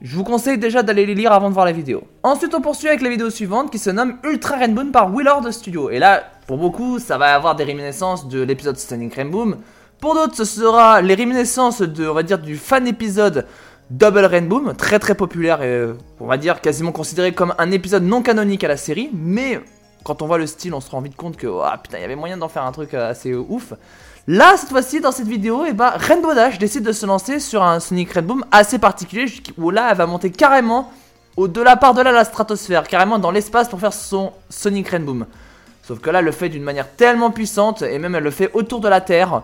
je 0.00 0.14
vous 0.14 0.24
conseille 0.24 0.58
déjà 0.58 0.82
d'aller 0.82 1.06
les 1.06 1.14
lire 1.14 1.32
avant 1.32 1.48
de 1.48 1.54
voir 1.54 1.66
la 1.66 1.72
vidéo. 1.72 2.04
Ensuite, 2.22 2.54
on 2.54 2.60
poursuit 2.60 2.88
avec 2.88 3.02
la 3.02 3.08
vidéo 3.08 3.30
suivante 3.30 3.72
qui 3.72 3.78
se 3.78 3.90
nomme 3.90 4.18
Ultra 4.22 4.56
Rainbow 4.56 4.84
par 4.92 5.12
Willard 5.12 5.52
Studio. 5.52 5.90
Et 5.90 5.98
là, 5.98 6.22
pour 6.46 6.56
beaucoup, 6.56 6.98
ça 6.98 7.18
va 7.18 7.34
avoir 7.34 7.56
des 7.56 7.64
réminiscences 7.64 8.28
de 8.28 8.40
l'épisode 8.40 8.76
Stunning 8.76 9.12
Rainbow. 9.12 9.54
Pour 10.00 10.14
d'autres, 10.14 10.36
ce 10.36 10.44
sera 10.44 11.00
les 11.02 11.14
réminiscences 11.14 11.82
de, 11.82 12.06
on 12.06 12.14
va 12.14 12.22
dire, 12.22 12.38
du 12.38 12.56
fan 12.56 12.86
épisode 12.86 13.46
Double 13.90 14.26
Rainbow, 14.26 14.72
très 14.74 14.98
très 14.98 15.14
populaire 15.14 15.62
et 15.62 15.86
on 16.20 16.26
va 16.26 16.36
dire 16.36 16.60
quasiment 16.60 16.92
considéré 16.92 17.32
comme 17.32 17.54
un 17.58 17.70
épisode 17.70 18.02
non 18.02 18.20
canonique 18.20 18.62
à 18.64 18.68
la 18.68 18.76
série, 18.76 19.08
mais 19.14 19.60
quand 20.04 20.20
on 20.20 20.26
voit 20.26 20.38
le 20.38 20.46
style, 20.46 20.74
on 20.74 20.80
se 20.80 20.90
rend 20.90 21.00
vite 21.00 21.16
compte 21.16 21.36
que 21.36 21.46
il 21.46 22.00
y 22.00 22.04
avait 22.04 22.16
moyen 22.16 22.36
d'en 22.36 22.48
faire 22.48 22.64
un 22.64 22.72
truc 22.72 22.92
euh, 22.94 23.10
assez 23.10 23.34
ouf. 23.34 23.72
Là, 24.26 24.54
cette 24.58 24.68
fois-ci, 24.68 25.00
dans 25.00 25.10
cette 25.10 25.26
vidéo, 25.26 25.64
eh 25.66 25.72
ben, 25.72 25.90
Rainbow 25.96 26.34
Dash 26.34 26.58
décide 26.58 26.84
de 26.84 26.92
se 26.92 27.06
lancer 27.06 27.40
sur 27.40 27.62
un 27.62 27.80
Sonic 27.80 28.12
Rainbow 28.12 28.36
assez 28.52 28.78
particulier, 28.78 29.24
où 29.56 29.70
là, 29.70 29.88
elle 29.90 29.96
va 29.96 30.06
monter 30.06 30.30
carrément 30.30 30.92
au-delà, 31.38 31.76
par-delà 31.76 32.12
la 32.12 32.24
stratosphère, 32.24 32.86
carrément 32.86 33.18
dans 33.18 33.30
l'espace 33.30 33.68
pour 33.70 33.80
faire 33.80 33.94
son 33.94 34.32
Sonic 34.50 34.88
Rainbow. 34.88 35.16
Sauf 35.82 36.00
que 36.00 36.10
là, 36.10 36.18
elle 36.18 36.26
le 36.26 36.32
fait 36.32 36.50
d'une 36.50 36.62
manière 36.62 36.90
tellement 36.94 37.30
puissante, 37.30 37.80
et 37.80 37.98
même 37.98 38.14
elle 38.14 38.24
le 38.24 38.30
fait 38.30 38.50
autour 38.52 38.80
de 38.80 38.88
la 38.88 39.00
Terre, 39.00 39.42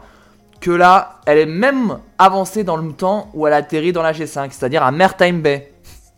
que 0.61 0.71
là, 0.71 1.21
elle 1.27 1.39
est 1.39 1.47
même 1.47 1.99
avancée 2.19 2.65
dans 2.65 2.77
le 2.77 2.93
temps 2.93 3.31
où 3.35 3.47
elle 3.47 3.53
atterrit 3.53 3.93
dans 3.93 4.03
la 4.03 4.13
G5, 4.13 4.51
c'est-à-dire 4.51 4.83
à 4.83 4.93
Mertime 4.93 5.41
Bay. 5.41 5.73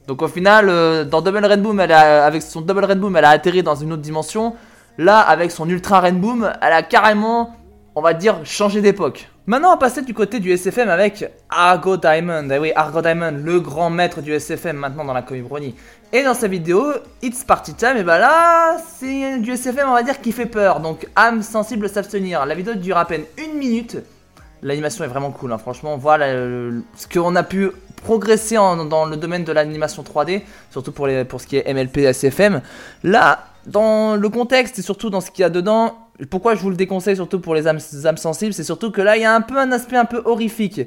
Donc 0.06 0.22
au 0.22 0.28
final, 0.28 0.68
euh, 0.68 1.04
dans 1.04 1.20
Double 1.20 1.40
elle 1.80 1.92
a, 1.92 2.24
avec 2.24 2.42
son 2.42 2.60
Double 2.60 2.84
Rainbow, 2.84 3.10
elle 3.16 3.24
a 3.24 3.30
atterri 3.30 3.62
dans 3.62 3.74
une 3.74 3.92
autre 3.92 4.02
dimension. 4.02 4.54
Là, 4.98 5.18
avec 5.20 5.50
son 5.50 5.68
Ultra 5.68 6.00
Rainbow, 6.00 6.36
elle 6.62 6.72
a 6.72 6.82
carrément, 6.82 7.56
on 7.94 8.00
va 8.00 8.14
dire, 8.14 8.36
changé 8.44 8.80
d'époque. 8.80 9.28
Maintenant, 9.48 9.68
on 9.68 9.72
va 9.72 9.76
passer 9.76 10.02
du 10.02 10.14
côté 10.14 10.40
du 10.40 10.50
SFM 10.50 10.88
avec 10.88 11.24
Argo 11.48 11.96
Diamond. 11.96 12.48
Eh 12.50 12.58
oui, 12.58 12.72
Argo 12.74 13.00
Diamond, 13.00 13.34
le 13.44 13.60
grand 13.60 13.90
maître 13.90 14.20
du 14.20 14.32
SFM 14.32 14.76
maintenant 14.76 15.04
dans 15.04 15.12
la 15.12 15.22
Comic. 15.22 15.44
Et 16.12 16.22
dans 16.22 16.34
sa 16.34 16.48
vidéo, 16.48 16.92
It's 17.22 17.44
Party 17.44 17.74
Time, 17.74 17.96
et 17.96 18.02
bah 18.02 18.18
là, 18.18 18.76
c'est 18.98 19.38
du 19.38 19.52
SFM, 19.52 19.88
on 19.88 19.92
va 19.92 20.02
dire, 20.02 20.20
qui 20.20 20.32
fait 20.32 20.46
peur. 20.46 20.80
Donc, 20.80 21.06
âme 21.14 21.42
sensible 21.42 21.88
s'abstenir. 21.88 22.46
La 22.46 22.54
vidéo 22.54 22.74
dure 22.74 22.96
à 22.96 23.04
peine 23.04 23.24
une 23.38 23.58
minute. 23.58 23.98
L'animation 24.66 25.04
est 25.04 25.08
vraiment 25.08 25.30
cool, 25.30 25.52
hein. 25.52 25.58
franchement, 25.58 25.96
voilà 25.96 26.26
ce 26.32 27.06
qu'on 27.12 27.36
a 27.36 27.44
pu 27.44 27.70
progresser 28.02 28.56
dans 28.56 29.04
le 29.04 29.16
domaine 29.16 29.44
de 29.44 29.52
l'animation 29.52 30.02
3D, 30.02 30.42
surtout 30.72 30.90
pour, 30.90 31.08
pour 31.28 31.40
ce 31.40 31.46
qui 31.46 31.56
est 31.56 31.72
MLP, 31.72 31.98
SFM. 31.98 32.62
Là, 33.04 33.46
dans 33.66 34.16
le 34.16 34.28
contexte 34.28 34.80
et 34.80 34.82
surtout 34.82 35.08
dans 35.08 35.20
ce 35.20 35.30
qu'il 35.30 35.42
y 35.42 35.44
a 35.44 35.50
dedans, 35.50 35.94
pourquoi 36.30 36.56
je 36.56 36.62
vous 36.62 36.70
le 36.70 36.76
déconseille 36.76 37.14
surtout 37.14 37.38
pour 37.38 37.54
les 37.54 37.68
âmes, 37.68 37.78
sensibles, 37.78 38.52
c'est 38.52 38.64
surtout 38.64 38.90
que 38.90 39.00
là, 39.00 39.16
il 39.16 39.22
y 39.22 39.24
a 39.24 39.32
un 39.32 39.40
peu 39.40 39.56
un 39.56 39.70
aspect 39.70 39.96
un 39.96 40.04
peu 40.04 40.20
horrifique, 40.24 40.80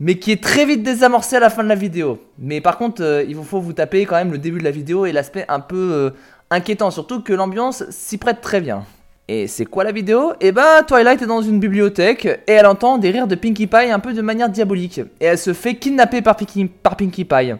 mais 0.00 0.18
qui 0.18 0.32
est 0.32 0.42
très 0.42 0.64
vite 0.64 0.82
désamorcé 0.82 1.36
à 1.36 1.40
la 1.40 1.50
fin 1.50 1.62
de 1.62 1.68
la 1.68 1.74
vidéo. 1.74 2.18
Mais 2.38 2.62
par 2.62 2.78
contre, 2.78 3.02
euh, 3.02 3.24
il 3.28 3.36
faut 3.36 3.60
vous 3.60 3.74
taper 3.74 4.06
quand 4.06 4.16
même 4.16 4.32
le 4.32 4.38
début 4.38 4.58
de 4.58 4.64
la 4.64 4.70
vidéo 4.70 5.04
et 5.04 5.12
l'aspect 5.12 5.44
un 5.48 5.60
peu 5.60 5.76
euh, 5.76 6.10
inquiétant, 6.48 6.90
surtout 6.90 7.20
que 7.20 7.34
l'ambiance 7.34 7.84
s'y 7.90 8.16
prête 8.16 8.40
très 8.40 8.62
bien. 8.62 8.84
Et 9.30 9.46
c'est 9.46 9.66
quoi 9.66 9.84
la 9.84 9.92
vidéo? 9.92 10.32
Eh 10.40 10.52
ben, 10.52 10.82
Twilight 10.86 11.20
est 11.20 11.26
dans 11.26 11.42
une 11.42 11.60
bibliothèque 11.60 12.24
et 12.24 12.52
elle 12.52 12.64
entend 12.64 12.96
des 12.96 13.10
rires 13.10 13.26
de 13.26 13.34
Pinkie 13.34 13.66
Pie 13.66 13.90
un 13.90 13.98
peu 13.98 14.14
de 14.14 14.22
manière 14.22 14.48
diabolique. 14.48 15.00
Et 15.20 15.26
elle 15.26 15.36
se 15.36 15.52
fait 15.52 15.74
kidnapper 15.74 16.22
par 16.22 16.34
Pinkie, 16.34 16.64
par 16.64 16.96
Pinkie 16.96 17.26
Pie. 17.26 17.52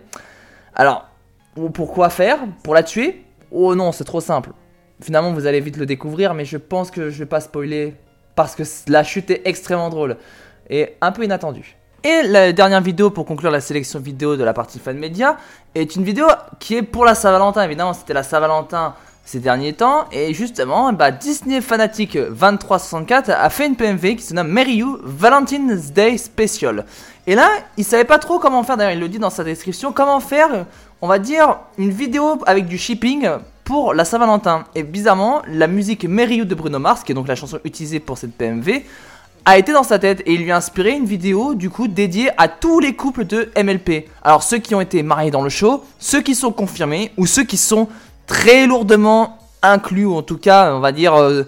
Alors, 0.75 1.07
pourquoi 1.75 2.09
faire? 2.09 2.39
Pour 2.65 2.73
la 2.73 2.83
tuer? 2.83 3.23
Oh 3.51 3.75
non, 3.75 3.93
c'est 3.93 4.05
trop 4.05 4.23
simple. 4.23 4.53
Finalement, 5.03 5.33
vous 5.33 5.47
allez 5.47 5.61
vite 5.61 5.77
le 5.77 5.85
découvrir, 5.85 6.33
mais 6.33 6.47
je 6.47 6.57
pense 6.57 6.91
que 6.91 7.11
je 7.11 7.19
vais 7.19 7.27
pas 7.27 7.41
spoiler 7.41 7.95
parce 8.35 8.55
que 8.55 8.63
la 8.89 9.05
chute 9.05 9.31
est 9.31 9.43
extrêmement 9.45 9.91
drôle 9.91 10.17
et 10.71 10.95
un 11.03 11.13
peu 11.13 11.23
inattendue. 11.23 11.77
Et 12.03 12.23
la 12.23 12.53
dernière 12.53 12.81
vidéo 12.81 13.11
pour 13.11 13.27
conclure 13.27 13.51
la 13.51 13.61
sélection 13.61 14.01
vidéo 14.01 14.37
de 14.37 14.45
la 14.45 14.55
partie 14.55 14.79
fan 14.79 14.97
média 14.97 15.37
est 15.75 15.97
une 15.97 16.05
vidéo 16.05 16.29
qui 16.61 16.77
est 16.77 16.83
pour 16.83 17.05
la 17.05 17.15
Saint-Valentin. 17.15 17.63
Évidemment, 17.63 17.93
c'était 17.93 18.15
la 18.15 18.23
Saint-Valentin 18.23 18.95
ces 19.29 19.41
derniers 19.41 19.75
temps. 19.75 20.07
Et 20.11 20.33
justement, 20.33 20.91
bah, 20.95 21.11
Disney 21.11 21.61
Fanatic 21.61 22.17
2364 22.17 23.31
a 23.31 23.51
fait 23.51 23.67
une 23.67 23.77
PMV 23.77 24.17
qui 24.17 24.23
se 24.23 24.33
nomme 24.33 24.49
Mary 24.49 24.77
You 24.77 24.99
Valentine's 25.03 25.93
Day 25.93 26.17
Special. 26.17 26.87
Et 27.27 27.35
là, 27.35 27.51
il 27.77 27.85
savait 27.85 28.05
pas 28.05 28.19
trop 28.19 28.39
comment 28.39 28.63
faire, 28.63 28.79
d'ailleurs 28.79 28.95
il 28.95 29.01
le 29.01 29.09
dit 29.09 29.19
dans 29.19 29.29
sa 29.29 29.45
description, 29.45 29.93
comment 29.93 30.21
faire, 30.21 30.65
on 31.03 31.09
va 31.09 31.19
dire, 31.19 31.59
une 31.77 31.91
vidéo 31.91 32.39
avec 32.47 32.67
du 32.67 32.79
shipping 32.79 33.29
pour 33.65 33.93
la 33.93 34.07
Saint-Valentin. 34.07 34.65
Et 34.75 34.83
bizarrement, 34.83 35.43
la 35.47 35.67
musique 35.67 36.07
Mary 36.07 36.37
You 36.37 36.47
de 36.47 36.55
Bruno 36.55 36.79
Mars, 36.79 37.05
qui 37.05 37.13
est 37.13 37.15
donc 37.15 37.29
la 37.29 37.37
chanson 37.37 37.61
utilisée 37.65 38.01
pour 38.01 38.17
cette 38.17 38.33
PMV, 38.33 38.83
a 39.45 39.57
été 39.57 39.73
dans 39.73 39.83
sa 39.83 39.99
tête 39.99 40.23
et 40.27 40.35
il 40.35 40.43
lui 40.43 40.53
a 40.53 40.57
inspiré 40.57 40.91
une 40.91 41.07
vidéo 41.07 41.55
du 41.55 41.71
coup 41.71 41.89
dédiée 41.89 42.31
à 42.37 42.49
tous 42.49 42.81
les 42.81 42.95
couples 42.95 43.25
de 43.25 43.51
MLP. 43.57 44.07
Alors 44.23 44.43
ceux 44.43 44.59
qui 44.59 44.75
ont 44.75 44.81
été 44.81 45.03
mariés 45.03 45.31
dans 45.31 45.43
le 45.43 45.49
show, 45.49 45.85
ceux 45.99 46.21
qui 46.21 46.35
sont 46.35 46.53
confirmés 46.53 47.13
ou 47.17 47.25
ceux 47.25 47.45
qui 47.45 47.57
sont 47.57 47.89
très 48.29 48.67
lourdement 48.67 49.39
inclus 49.63 50.05
ou 50.05 50.15
en 50.15 50.23
tout 50.23 50.39
cas 50.39 50.73
on 50.73 50.79
va 50.79 50.93
dire 50.93 51.15
euh, 51.15 51.43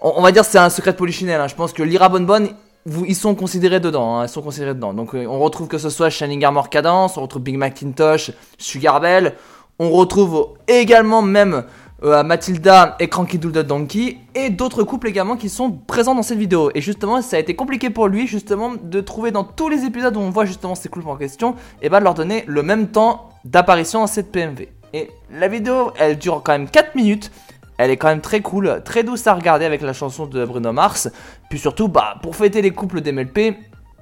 on, 0.00 0.22
va 0.22 0.30
dire 0.30 0.44
c'est 0.44 0.58
un 0.58 0.70
secret 0.70 0.94
polichinelle. 0.94 1.40
Hein. 1.40 1.48
Je 1.48 1.56
pense 1.56 1.72
que 1.72 1.82
Lyra 1.82 2.08
Bonbonne 2.08 2.50
vous, 2.84 3.04
ils 3.06 3.16
sont 3.16 3.34
considérés 3.34 3.80
dedans, 3.80 4.18
hein. 4.18 4.26
ils 4.26 4.28
sont 4.28 4.42
considérés 4.42 4.74
dedans. 4.74 4.92
Donc 4.92 5.14
euh, 5.14 5.26
on 5.26 5.40
retrouve 5.40 5.66
que 5.66 5.78
ce 5.78 5.90
soit 5.90 6.10
Shining 6.10 6.44
Armor 6.44 6.68
Cadence, 6.68 7.16
on 7.16 7.22
retrouve 7.22 7.42
Big 7.42 7.56
Macintosh, 7.56 8.32
Sugar 8.58 9.00
Bell, 9.00 9.34
on 9.78 9.90
retrouve 9.90 10.48
également 10.68 11.22
même 11.22 11.64
euh, 12.04 12.24
Mathilda 12.24 12.96
et 12.98 13.08
Cranky 13.08 13.38
Doodle 13.38 13.62
Donkey 13.62 14.18
et 14.34 14.50
d'autres 14.50 14.82
couples 14.82 15.06
également 15.06 15.36
qui 15.36 15.48
sont 15.48 15.70
présents 15.70 16.16
dans 16.16 16.24
cette 16.24 16.38
vidéo. 16.38 16.70
Et 16.74 16.80
justement, 16.80 17.22
ça 17.22 17.36
a 17.36 17.40
été 17.40 17.54
compliqué 17.54 17.90
pour 17.90 18.08
lui 18.08 18.26
justement 18.26 18.72
de 18.80 19.00
trouver 19.00 19.30
dans 19.30 19.44
tous 19.44 19.68
les 19.68 19.84
épisodes 19.84 20.16
où 20.16 20.20
on 20.20 20.30
voit 20.30 20.44
justement 20.44 20.74
ces 20.74 20.88
couples 20.88 21.08
en 21.08 21.16
question 21.16 21.54
et 21.80 21.88
bah 21.88 22.00
de 22.00 22.04
leur 22.04 22.14
donner 22.14 22.44
le 22.48 22.64
même 22.64 22.88
temps 22.88 23.30
d'apparition 23.44 24.00
dans 24.00 24.08
cette 24.08 24.32
PMV. 24.32 24.81
Et 24.92 25.10
la 25.30 25.48
vidéo, 25.48 25.92
elle 25.98 26.18
dure 26.18 26.42
quand 26.44 26.52
même 26.52 26.68
4 26.68 26.94
minutes. 26.94 27.30
Elle 27.78 27.90
est 27.90 27.96
quand 27.96 28.08
même 28.08 28.20
très 28.20 28.40
cool, 28.40 28.82
très 28.84 29.02
douce 29.02 29.26
à 29.26 29.34
regarder 29.34 29.64
avec 29.64 29.80
la 29.80 29.92
chanson 29.92 30.26
de 30.26 30.44
Bruno 30.44 30.72
Mars. 30.72 31.10
Puis 31.48 31.58
surtout, 31.58 31.88
bah, 31.88 32.16
pour 32.22 32.36
fêter 32.36 32.62
les 32.62 32.70
couples 32.70 33.00
d'MLP, 33.00 33.56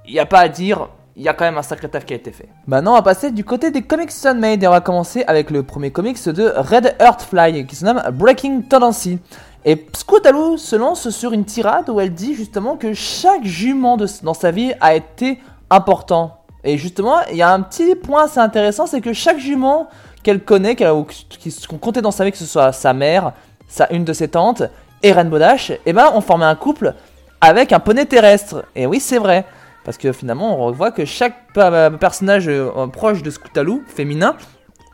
il 0.07 0.13
n'y 0.13 0.19
a 0.19 0.27
pas 0.27 0.41
à 0.41 0.49
dire, 0.49 0.89
il 1.17 1.23
y 1.23 1.29
a 1.29 1.35
quand 1.35 1.45
même 1.45 1.57
un 1.57 1.63
sacré 1.63 1.89
taf 1.89 2.05
qui 2.05 2.13
a 2.13 2.17
été 2.17 2.33
fait. 2.33 2.49
Maintenant, 2.67 2.93
on 2.93 2.97
va 2.97 3.03
passer 3.03 3.31
du 3.31 3.45
côté 3.45 3.71
des 3.71 3.83
comics 3.83 4.11
Sunmade 4.11 4.63
et 4.63 4.67
on 4.67 4.73
va 4.73 4.81
commencer 4.81 5.23
avec 5.29 5.51
le 5.51 5.63
premier 5.63 5.93
comics 5.93 6.29
de 6.29 6.53
Red 6.57 6.97
Earthfly 6.99 7.67
qui 7.67 7.77
se 7.77 7.85
nomme 7.85 8.03
Breaking 8.13 8.63
Tendency. 8.63 9.19
Et 9.65 9.87
Scootaloo 9.95 10.57
se 10.57 10.75
lance 10.75 11.11
sur 11.11 11.33
une 11.33 11.45
tirade 11.45 11.89
où 11.91 12.01
elle 12.01 12.13
dit 12.13 12.35
justement 12.35 12.77
que 12.77 12.93
chaque 12.95 13.45
jument 13.45 13.97
dans 13.97 14.35
sa 14.35 14.51
vie 14.51 14.73
a 14.81 14.95
été 14.95 15.39
important. 15.69 16.39
Et 16.65 16.77
justement, 16.77 17.21
il 17.31 17.37
y 17.37 17.43
a 17.43 17.53
un 17.53 17.61
petit 17.61 17.95
point 17.95 18.25
assez 18.25 18.41
intéressant, 18.41 18.87
c'est 18.87 19.01
que 19.01 19.13
chaque 19.13 19.39
jument 19.39 19.89
qu'elle 20.23 20.43
connaît, 20.43 20.77
qu'on 20.77 21.79
comptait 21.81 22.03
dans 22.03 22.11
sa 22.11 22.25
vie, 22.25 22.33
que 22.33 22.39
ce 22.39 22.47
soit 22.47 22.73
sa 22.73 22.93
mère, 22.93 23.33
sa, 23.69 23.91
une 23.93 24.05
de 24.05 24.12
ses 24.12 24.29
tantes 24.29 24.62
et 25.03 25.12
Rainbow 25.12 25.39
Dash, 25.39 25.71
et 25.71 25.81
eh 25.87 25.93
ben 25.93 26.11
on 26.15 26.21
formait 26.21 26.45
un 26.45 26.55
couple 26.55 26.95
avec 27.41 27.73
un 27.73 27.81
poney 27.81 28.05
terrestre. 28.05 28.65
Et 28.77 28.87
oui, 28.87 29.00
c'est 29.00 29.19
vrai. 29.19 29.47
Parce 29.85 29.97
que 29.97 30.12
finalement, 30.12 30.59
on 30.59 30.67
revoit 30.67 30.91
que 30.91 31.05
chaque 31.05 31.53
personnage 31.55 32.49
euh, 32.49 32.87
proche 32.89 33.23
de 33.23 33.31
Scootaloo, 33.31 33.83
féminin, 33.87 34.37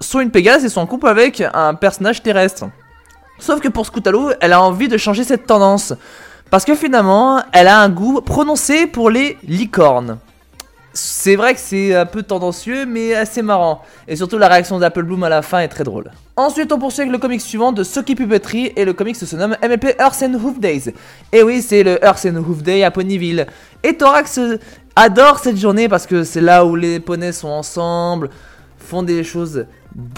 soit 0.00 0.23
une 0.23 0.30
Pégase 0.30 0.64
et 0.64 0.68
sont 0.68 0.80
en 0.80 0.87
couple 0.87 1.09
avec 1.09 1.42
un 1.52 1.75
personnage 1.75 2.23
terrestre. 2.23 2.66
Sauf 3.38 3.61
que 3.61 3.68
pour 3.68 3.85
Scootaloo, 3.85 4.30
elle 4.40 4.52
a 4.52 4.62
envie 4.62 4.88
de 4.88 4.97
changer 4.97 5.25
cette 5.25 5.47
tendance. 5.47 5.92
Parce 6.50 6.64
que 6.64 6.76
finalement, 6.76 7.42
elle 7.52 7.66
a 7.66 7.80
un 7.80 7.88
goût 7.88 8.21
prononcé 8.21 8.87
pour 8.87 9.11
les 9.11 9.37
licornes. 9.42 10.18
C'est 10.97 11.37
vrai 11.37 11.53
que 11.53 11.61
c'est 11.61 11.95
un 11.95 12.07
peu 12.07 12.23
tendancieux, 12.23 12.87
mais 12.87 13.15
assez 13.15 13.43
marrant. 13.43 13.83
Et 14.09 14.17
surtout, 14.17 14.38
la 14.38 14.49
réaction 14.49 14.79
d'Apple 14.79 15.03
Bloom 15.03 15.25
à 15.25 15.29
la 15.29 15.43
fin 15.43 15.59
est 15.59 15.69
très 15.69 15.85
drôle. 15.85 16.11
Ensuite, 16.37 16.73
on 16.73 16.79
poursuit 16.79 17.03
avec 17.03 17.12
le 17.12 17.19
comic 17.19 17.43
suivant 17.43 17.71
de 17.71 17.85
Socky 17.85 18.15
Puppetry, 18.15 18.73
et 18.75 18.87
le 18.87 18.95
comic 18.95 19.15
se 19.15 19.37
nomme 19.37 19.59
MLP 19.62 19.95
Earth 20.00 20.23
and 20.23 20.33
Hoof 20.43 20.59
Days. 20.59 20.95
Et 21.35 21.43
oui, 21.43 21.61
c'est 21.61 21.83
le 21.83 22.03
Earth 22.03 22.25
and 22.25 22.37
Hoof 22.37 22.62
Day 22.62 22.83
à 22.83 22.91
Ponyville. 22.91 23.47
Et 23.83 23.95
Thorax 23.95 24.41
adore 24.95 25.38
cette 25.38 25.59
journée 25.59 25.87
parce 25.91 26.07
que 26.07 26.25
c'est 26.25 26.41
là 26.41 26.65
où 26.65 26.76
les 26.76 26.99
poneys 26.99 27.33
sont 27.33 27.49
ensemble, 27.49 28.31
font 28.79 29.03
des 29.03 29.23
choses 29.23 29.67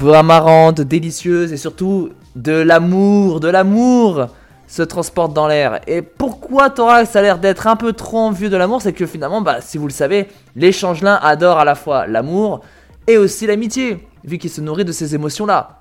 marrantes, 0.02 0.80
délicieuses, 0.80 1.52
et 1.52 1.56
surtout 1.56 2.10
de 2.36 2.52
l'amour, 2.52 3.40
de 3.40 3.48
l'amour 3.48 4.28
se 4.68 4.82
transporte 4.82 5.32
dans 5.32 5.48
l'air. 5.48 5.80
Et 5.88 6.02
pourquoi 6.02 6.70
Thorax 6.70 7.16
a 7.16 7.22
l'air 7.22 7.38
d'être 7.38 7.66
un 7.66 7.74
peu 7.74 7.92
trop 7.94 8.18
envieux 8.18 8.50
de 8.50 8.56
l'amour? 8.56 8.82
C'est 8.82 8.92
que 8.92 9.06
finalement, 9.06 9.40
bah, 9.40 9.60
si 9.60 9.78
vous 9.78 9.88
le 9.88 9.92
savez, 9.92 10.28
les 10.54 10.70
changelins 10.70 11.18
adorent 11.20 11.58
à 11.58 11.64
la 11.64 11.74
fois 11.74 12.06
l'amour 12.06 12.60
et 13.06 13.16
aussi 13.16 13.46
l'amitié, 13.46 14.06
vu 14.24 14.38
qu'ils 14.38 14.50
se 14.50 14.60
nourrissent 14.60 14.84
de 14.84 14.92
ces 14.92 15.14
émotions-là. 15.14 15.80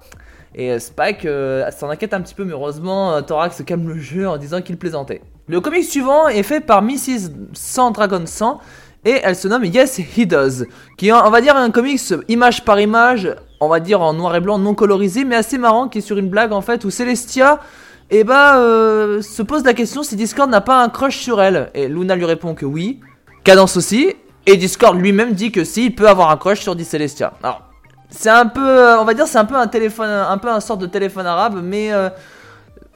Et 0.56 0.72
euh, 0.72 0.80
Spike 0.80 1.26
euh, 1.26 1.70
s'en 1.72 1.90
inquiète 1.90 2.14
un 2.14 2.22
petit 2.22 2.34
peu, 2.34 2.46
mais 2.46 2.54
heureusement, 2.54 3.14
euh, 3.14 3.22
Thorax 3.22 3.62
calme 3.64 3.90
le 3.90 4.00
jeu 4.00 4.28
en 4.28 4.38
disant 4.38 4.62
qu'il 4.62 4.78
plaisantait. 4.78 5.22
Le 5.48 5.60
comic 5.60 5.84
suivant 5.84 6.30
est 6.30 6.44
fait 6.44 6.62
par 6.62 6.82
Mrs. 6.82 7.30
100 7.54 7.92
Dragon 7.92 8.24
100 8.26 8.60
et 9.06 9.20
elle 9.24 9.36
se 9.36 9.48
nomme 9.48 9.66
Yes 9.66 10.00
He 10.00 10.26
Does, 10.26 10.66
qui 10.98 11.10
est, 11.10 11.14
on 11.14 11.30
va 11.30 11.42
dire, 11.42 11.56
un 11.56 11.70
comics 11.70 12.02
image 12.30 12.64
par 12.64 12.80
image, 12.80 13.36
on 13.60 13.68
va 13.68 13.80
dire 13.80 14.02
en 14.02 14.14
noir 14.14 14.36
et 14.36 14.40
blanc 14.40 14.58
non 14.58 14.74
colorisé, 14.74 15.26
mais 15.26 15.36
assez 15.36 15.58
marrant, 15.58 15.90
qui 15.90 16.00
est 16.00 16.02
sur 16.02 16.18
une 16.18 16.30
blague 16.30 16.54
en 16.54 16.62
fait 16.62 16.86
où 16.86 16.90
Celestia 16.90 17.60
et 18.10 18.20
eh 18.20 18.24
bah 18.24 18.58
euh, 18.58 19.22
se 19.22 19.42
pose 19.42 19.66
la 19.66 19.74
question 19.74 20.02
si 20.02 20.16
Discord 20.16 20.50
n'a 20.50 20.62
pas 20.62 20.82
un 20.82 20.88
crush 20.88 21.18
sur 21.18 21.42
elle. 21.42 21.70
Et 21.74 21.90
Luna 21.90 22.16
lui 22.16 22.24
répond 22.24 22.56
que 22.56 22.66
oui, 22.66 23.02
Cadence 23.44 23.76
aussi, 23.76 24.16
et 24.46 24.56
Discord 24.56 24.98
lui-même 24.98 25.34
dit 25.34 25.52
que 25.52 25.66
si, 25.66 25.88
il 25.88 25.96
peut 25.96 26.08
avoir 26.08 26.32
un 26.32 26.38
crush 26.38 26.62
sur 26.62 26.80
Celestia. 26.80 27.34
Alors, 27.44 27.64
c'est 28.10 28.30
un 28.30 28.46
peu, 28.46 28.66
euh, 28.66 29.02
on 29.02 29.04
va 29.04 29.14
dire, 29.14 29.28
c'est 29.28 29.38
un 29.38 29.44
peu 29.44 29.56
un 29.56 29.68
téléphone, 29.68 30.08
un 30.08 30.38
peu 30.38 30.48
un 30.48 30.62
sort 30.62 30.78
de 30.78 30.86
téléphone 30.86 31.26
arabe, 31.26 31.60
mais 31.62 31.92
euh, 31.92 32.10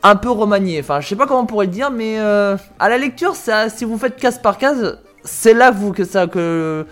un 0.01 0.15
peu 0.15 0.29
remanié. 0.29 0.79
Enfin, 0.79 1.01
je 1.01 1.09
sais 1.09 1.17
pas 1.17 1.27
comment 1.27 1.41
on 1.41 1.45
pourrait 1.45 1.65
le 1.65 1.73
dire, 1.73 1.91
mais 1.91 2.17
à 2.17 2.89
la 2.89 2.97
lecture, 2.97 3.33
si 3.35 3.83
vous 3.83 3.97
faites 3.97 4.15
case 4.15 4.39
par 4.39 4.57
case, 4.57 4.97
c'est 5.25 5.53
là 5.53 5.71
vous 5.71 5.91
que 5.91 6.05
ça 6.05 6.27
que 6.27 6.85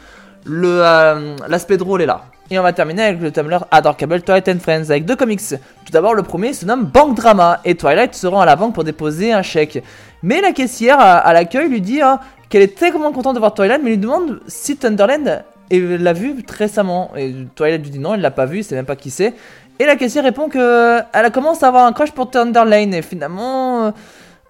le 0.46 1.36
l'aspect 1.48 1.77
drôle 1.77 2.01
est 2.01 2.05
là. 2.05 2.24
Et 2.51 2.58
on 2.58 2.63
va 2.63 2.74
terminer 2.74 3.03
avec 3.03 3.22
le 3.22 3.31
Tumblr 3.31 3.65
Adorkable 3.69 4.24
Twilight 4.24 4.50
and 4.50 4.60
Friends 4.60 4.89
avec 4.89 5.05
deux 5.05 5.15
comics. 5.15 5.41
Tout 5.50 5.91
d'abord, 5.91 6.15
le 6.15 6.24
premier 6.24 6.53
se 6.53 6.65
nomme 6.65 6.86
Bank 6.86 7.15
Drama 7.15 7.60
et 7.63 7.75
Twilight 7.75 8.15
se 8.15 8.25
rend 8.25 8.41
à 8.41 8.46
la 8.46 8.55
banque 8.55 8.74
pour 8.74 8.84
déposer 8.84 9.31
un 9.34 9.43
chèque. 9.43 9.84
Mais 10.24 10.41
la 10.41 10.51
caissière 10.51 11.00
à, 11.00 11.31
l'accueil 11.31 11.69
lui 11.69 11.79
dit 11.79 12.01
hein, 12.01 12.19
qu'elle 12.50 12.63
est 12.63 12.75
très 12.75 12.91
contente 12.91 13.36
de 13.36 13.39
voir 13.39 13.53
Twilight, 13.53 13.81
mais 13.84 13.91
lui 13.91 14.00
demande 14.00 14.39
si 14.48 14.77
Thunderland 14.77 15.43
l'a 15.69 16.13
vu 16.13 16.43
récemment. 16.58 17.12
Et 17.15 17.36
Twilight 17.53 17.84
lui 17.84 17.91
dit 17.91 18.00
non, 18.00 18.15
elle 18.15 18.22
l'a 18.22 18.31
pas 18.31 18.48
vu, 18.48 18.60
il 18.60 18.63
sait 18.63 18.75
même 18.75 18.86
pas 18.86 18.96
qui 18.96 19.12
c'est. 19.12 19.36
Et 19.77 19.86
la 19.86 19.96
caissière 19.96 20.24
répond 20.24 20.50
que 20.50 21.00
elle 21.13 21.31
commence 21.31 21.62
à 21.62 21.67
avoir 21.67 21.86
un 21.86 21.93
crush 21.93 22.12
pour 22.12 22.31
Thunderlane. 22.31 22.96
Et 22.96 23.03
finalement, 23.03 23.86
euh, 23.86 23.91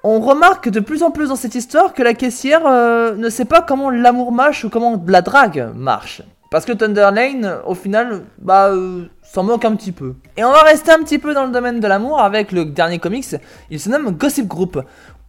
on 0.04 0.20
remarque 0.20 0.70
de 0.70 0.80
plus 0.80 1.04
en 1.04 1.12
plus 1.12 1.30
dans 1.30 1.36
cette 1.36 1.56
histoire 1.56 1.94
que 1.94 2.04
la 2.04 2.14
caissière 2.14 2.66
euh, 2.66 3.16
ne 3.16 3.30
sait 3.30 3.46
pas 3.46 3.62
comment 3.62 3.90
l'amour 3.90 4.32
marche 4.32 4.64
ou 4.64 4.70
comment 4.70 5.02
la 5.08 5.22
drague 5.22 5.72
marche. 5.76 6.22
Parce 6.52 6.66
que 6.66 6.72
Thunder 6.72 7.10
Lane, 7.14 7.58
au 7.66 7.76
final, 7.76 8.24
bah, 8.40 8.70
euh, 8.70 9.06
s'en 9.22 9.44
moque 9.44 9.66
un 9.66 9.76
petit 9.76 9.92
peu. 9.92 10.16
Et 10.36 10.44
on 10.44 10.52
va 10.52 10.64
rester 10.64 10.92
un 10.92 11.00
petit 11.00 11.20
peu 11.20 11.34
dans 11.34 11.46
le 11.46 11.52
domaine 11.52 11.80
de 11.80 11.88
l'amour 11.88 12.22
avec 12.22 12.52
le 12.52 12.66
dernier 12.66 12.98
comics. 12.98 13.36
Il 13.70 13.80
se 13.80 13.90
nomme 13.90 14.12
Gossip 14.12 14.48
Group. 14.48 14.82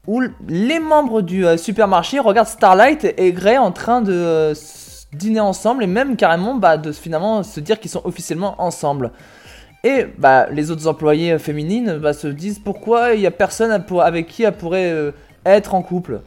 Où 0.06 0.22
les 0.48 0.80
membres 0.80 1.20
du 1.20 1.44
euh, 1.44 1.58
supermarché 1.58 2.20
regardent 2.20 2.48
Starlight 2.48 3.04
et 3.18 3.32
Grey 3.32 3.58
en 3.58 3.70
train 3.70 4.00
de 4.00 4.54
dîner 5.12 5.40
ensemble 5.40 5.82
et 5.84 5.86
même 5.86 6.16
carrément 6.16 6.54
bah, 6.54 6.78
de 6.78 6.92
finalement 6.92 7.42
se 7.42 7.60
dire 7.60 7.80
qu'ils 7.80 7.90
sont 7.90 8.02
officiellement 8.04 8.54
ensemble. 8.58 9.10
Et 9.82 10.06
bah, 10.18 10.48
les 10.50 10.70
autres 10.70 10.86
employés 10.86 11.38
féminines 11.38 11.98
bah, 11.98 12.12
se 12.12 12.26
disent 12.28 12.58
pourquoi 12.58 13.14
il 13.14 13.20
n'y 13.20 13.26
a 13.26 13.30
personne 13.30 13.84
avec 14.00 14.26
qui 14.26 14.42
elle 14.42 14.56
pourrait 14.56 15.12
être 15.44 15.74
en 15.74 15.82
couple? 15.82 16.20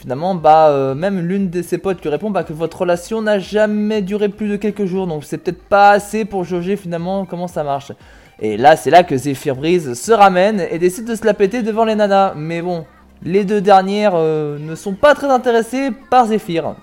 Finalement, 0.00 0.34
bah, 0.34 0.70
euh, 0.70 0.94
même 0.94 1.20
l'une 1.20 1.50
de 1.50 1.60
ses 1.60 1.76
potes 1.76 2.00
lui 2.00 2.08
répond 2.08 2.30
bah, 2.30 2.42
que 2.42 2.54
votre 2.54 2.80
relation 2.80 3.20
n'a 3.20 3.38
jamais 3.38 4.00
duré 4.00 4.30
plus 4.30 4.48
de 4.48 4.56
quelques 4.56 4.86
jours, 4.86 5.06
donc 5.06 5.24
c'est 5.24 5.36
peut-être 5.36 5.62
pas 5.62 5.90
assez 5.90 6.24
pour 6.24 6.42
jauger 6.42 6.76
finalement 6.76 7.26
comment 7.26 7.48
ça 7.48 7.64
marche. 7.64 7.92
Et 8.40 8.56
là, 8.56 8.76
c'est 8.76 8.88
là 8.88 9.02
que 9.02 9.14
Zephyr 9.14 9.54
Breeze 9.54 9.92
se 9.92 10.12
ramène 10.12 10.66
et 10.70 10.78
décide 10.78 11.04
de 11.04 11.14
se 11.14 11.26
la 11.26 11.34
péter 11.34 11.60
devant 11.60 11.84
les 11.84 11.94
nanas. 11.94 12.32
Mais 12.34 12.62
bon, 12.62 12.86
les 13.22 13.44
deux 13.44 13.60
dernières 13.60 14.14
euh, 14.14 14.58
ne 14.58 14.74
sont 14.74 14.94
pas 14.94 15.14
très 15.14 15.28
intéressées 15.28 15.90
par 16.08 16.28
Zephyr. 16.28 16.76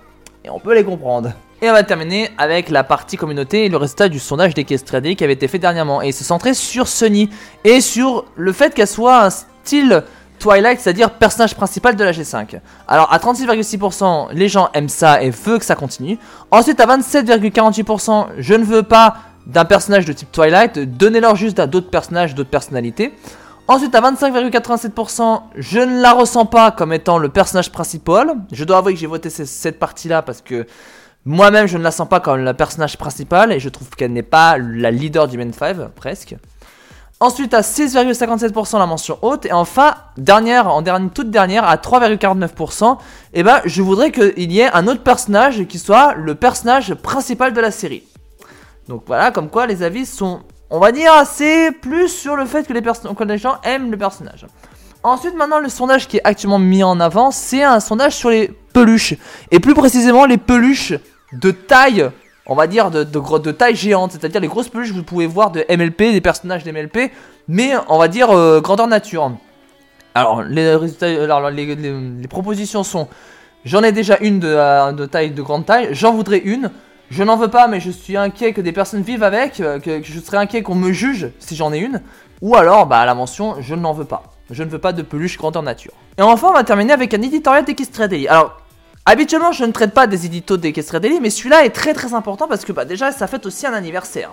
Et 0.44 0.50
on 0.50 0.60
peut 0.60 0.76
les 0.76 0.84
comprendre. 0.84 1.32
Et 1.60 1.68
on 1.68 1.72
va 1.72 1.82
terminer 1.82 2.30
avec 2.38 2.70
la 2.70 2.84
partie 2.84 3.16
communauté 3.16 3.64
et 3.64 3.68
le 3.68 3.76
résultat 3.76 4.08
du 4.08 4.20
sondage 4.20 4.54
d'Equestriade 4.54 5.16
qui 5.16 5.24
avait 5.24 5.32
été 5.32 5.48
fait 5.48 5.58
dernièrement. 5.58 6.00
Et 6.02 6.08
il 6.08 6.12
se 6.12 6.22
centrait 6.22 6.54
sur 6.54 6.86
Sunny 6.86 7.30
et 7.64 7.80
sur 7.80 8.26
le 8.36 8.52
fait 8.52 8.72
qu'elle 8.72 8.86
soit 8.86 9.24
un 9.24 9.30
style 9.30 10.04
Twilight, 10.38 10.78
c'est-à-dire 10.78 11.10
personnage 11.10 11.56
principal 11.56 11.96
de 11.96 12.04
la 12.04 12.12
G5. 12.12 12.60
Alors 12.86 13.12
à 13.12 13.18
36,6%, 13.18 14.28
les 14.32 14.48
gens 14.48 14.70
aiment 14.72 14.88
ça 14.88 15.20
et 15.20 15.30
veulent 15.30 15.58
que 15.58 15.64
ça 15.64 15.74
continue. 15.74 16.16
Ensuite 16.52 16.78
à 16.78 16.86
27,48%, 16.86 18.26
je 18.38 18.54
ne 18.54 18.62
veux 18.62 18.84
pas 18.84 19.16
d'un 19.46 19.64
personnage 19.64 20.04
de 20.04 20.12
type 20.12 20.30
Twilight, 20.30 20.78
donnez-leur 20.78 21.34
juste 21.34 21.58
à 21.58 21.66
d'autres 21.66 21.90
personnages, 21.90 22.36
d'autres 22.36 22.50
personnalités. 22.50 23.14
Ensuite 23.66 23.94
à 23.96 24.00
25,87%, 24.00 25.40
je 25.56 25.80
ne 25.80 26.00
la 26.00 26.12
ressens 26.12 26.46
pas 26.46 26.70
comme 26.70 26.92
étant 26.92 27.18
le 27.18 27.28
personnage 27.28 27.72
principal. 27.72 28.34
Je 28.52 28.64
dois 28.64 28.78
avouer 28.78 28.94
que 28.94 29.00
j'ai 29.00 29.06
voté 29.06 29.28
cette 29.28 29.78
partie-là 29.78 30.22
parce 30.22 30.40
que 30.40 30.66
moi-même 31.24 31.66
je 31.66 31.78
ne 31.78 31.82
la 31.82 31.90
sens 31.90 32.08
pas 32.08 32.20
comme 32.20 32.44
le 32.44 32.54
personnage 32.54 32.96
principal 32.96 33.52
et 33.52 33.60
je 33.60 33.68
trouve 33.68 33.90
qu'elle 33.90 34.12
n'est 34.12 34.22
pas 34.22 34.56
la 34.58 34.90
leader 34.90 35.28
du 35.28 35.38
main 35.38 35.52
5, 35.52 35.88
presque. 35.94 36.36
Ensuite 37.20 37.52
à 37.52 37.62
6,57% 37.62 38.78
la 38.78 38.86
mention 38.86 39.18
haute. 39.22 39.44
Et 39.44 39.52
enfin, 39.52 39.96
dernière, 40.16 40.68
en 40.68 40.82
dernière, 40.82 41.10
toute 41.12 41.30
dernière, 41.30 41.64
à 41.64 41.76
3,49%, 41.76 42.94
et 42.94 43.40
eh 43.40 43.42
ben, 43.42 43.60
je 43.64 43.82
voudrais 43.82 44.12
qu'il 44.12 44.52
y 44.52 44.60
ait 44.60 44.70
un 44.72 44.86
autre 44.86 45.02
personnage 45.02 45.64
qui 45.64 45.80
soit 45.80 46.14
le 46.14 46.36
personnage 46.36 46.94
principal 46.94 47.52
de 47.52 47.60
la 47.60 47.72
série. 47.72 48.04
Donc 48.88 49.02
voilà, 49.06 49.32
comme 49.32 49.50
quoi 49.50 49.66
les 49.66 49.82
avis 49.82 50.06
sont, 50.06 50.42
on 50.70 50.78
va 50.78 50.92
dire, 50.92 51.12
assez 51.12 51.72
plus 51.72 52.08
sur 52.08 52.36
le 52.36 52.46
fait 52.46 52.66
que 52.66 52.72
les, 52.72 52.82
que 52.82 53.24
les 53.24 53.38
gens 53.38 53.56
aiment 53.64 53.90
le 53.90 53.98
personnage. 53.98 54.46
Ensuite, 55.08 55.34
maintenant, 55.34 55.58
le 55.58 55.70
sondage 55.70 56.06
qui 56.06 56.18
est 56.18 56.22
actuellement 56.24 56.58
mis 56.58 56.82
en 56.82 57.00
avant, 57.00 57.30
c'est 57.30 57.62
un 57.62 57.80
sondage 57.80 58.14
sur 58.14 58.28
les 58.28 58.50
peluches. 58.74 59.14
Et 59.50 59.58
plus 59.58 59.74
précisément, 59.74 60.26
les 60.26 60.36
peluches 60.36 60.92
de 61.32 61.50
taille, 61.50 62.10
on 62.46 62.54
va 62.54 62.66
dire, 62.66 62.90
de, 62.90 63.50
taille 63.50 63.74
géante. 63.74 64.12
C'est-à-dire 64.12 64.40
les 64.40 64.48
grosses 64.48 64.68
peluches 64.68 64.90
que 64.90 64.96
vous 64.96 65.02
pouvez 65.02 65.26
voir 65.26 65.50
de 65.50 65.64
MLP, 65.70 66.12
des 66.12 66.20
personnages 66.20 66.62
d'MLP, 66.62 67.10
mais 67.48 67.72
on 67.88 67.98
va 67.98 68.08
dire 68.08 68.30
euh, 68.30 68.60
grandeur 68.60 68.86
nature. 68.86 69.32
Alors, 70.14 70.42
les, 70.42 70.76
propositions 72.28 72.82
sont 72.82 73.08
j'en 73.64 73.82
ai 73.82 73.92
déjà 73.92 74.18
une 74.20 74.40
de, 74.40 74.92
de 74.92 75.06
taille 75.06 75.30
de 75.30 75.42
grande 75.42 75.64
taille, 75.64 75.88
j'en 75.92 76.12
voudrais 76.12 76.38
une. 76.38 76.70
Je 77.10 77.22
n'en 77.22 77.36
veux 77.36 77.48
pas, 77.48 77.68
mais 77.68 77.80
je 77.80 77.90
suis 77.90 78.18
inquiet 78.18 78.52
que 78.52 78.60
des 78.60 78.72
personnes 78.72 79.00
vivent 79.00 79.22
avec, 79.22 79.60
euh, 79.60 79.78
que, 79.78 80.02
je 80.02 80.20
serais 80.20 80.36
inquiet 80.36 80.62
qu'on 80.62 80.74
me 80.74 80.92
juge 80.92 81.30
si 81.38 81.56
j'en 81.56 81.72
ai 81.72 81.78
une. 81.78 82.02
Ou 82.42 82.54
alors, 82.54 82.86
bah, 82.86 83.06
la 83.06 83.14
mention, 83.14 83.56
je 83.60 83.74
n'en 83.74 83.94
veux 83.94 84.04
pas. 84.04 84.37
Je 84.50 84.62
ne 84.62 84.68
veux 84.68 84.78
pas 84.78 84.92
de 84.92 85.02
peluche 85.02 85.36
grandeur 85.36 85.62
nature. 85.62 85.92
Et 86.16 86.22
enfin, 86.22 86.48
on 86.48 86.52
va 86.54 86.64
terminer 86.64 86.92
avec 86.92 87.12
un 87.12 87.22
éditorial 87.22 87.64
d'Equestria 87.64 88.08
Daily. 88.08 88.28
Alors, 88.28 88.60
habituellement, 89.04 89.52
je 89.52 89.64
ne 89.64 89.72
traite 89.72 89.92
pas 89.92 90.06
des 90.06 90.26
éditos 90.26 90.56
d'Equestria 90.56 91.00
Daily, 91.00 91.20
mais 91.20 91.30
celui-là 91.30 91.64
est 91.64 91.70
très 91.70 91.92
très 91.92 92.14
important 92.14 92.48
parce 92.48 92.64
que 92.64 92.72
bah, 92.72 92.84
déjà, 92.84 93.12
ça 93.12 93.26
fête 93.26 93.44
aussi 93.44 93.66
un 93.66 93.72
anniversaire. 93.72 94.30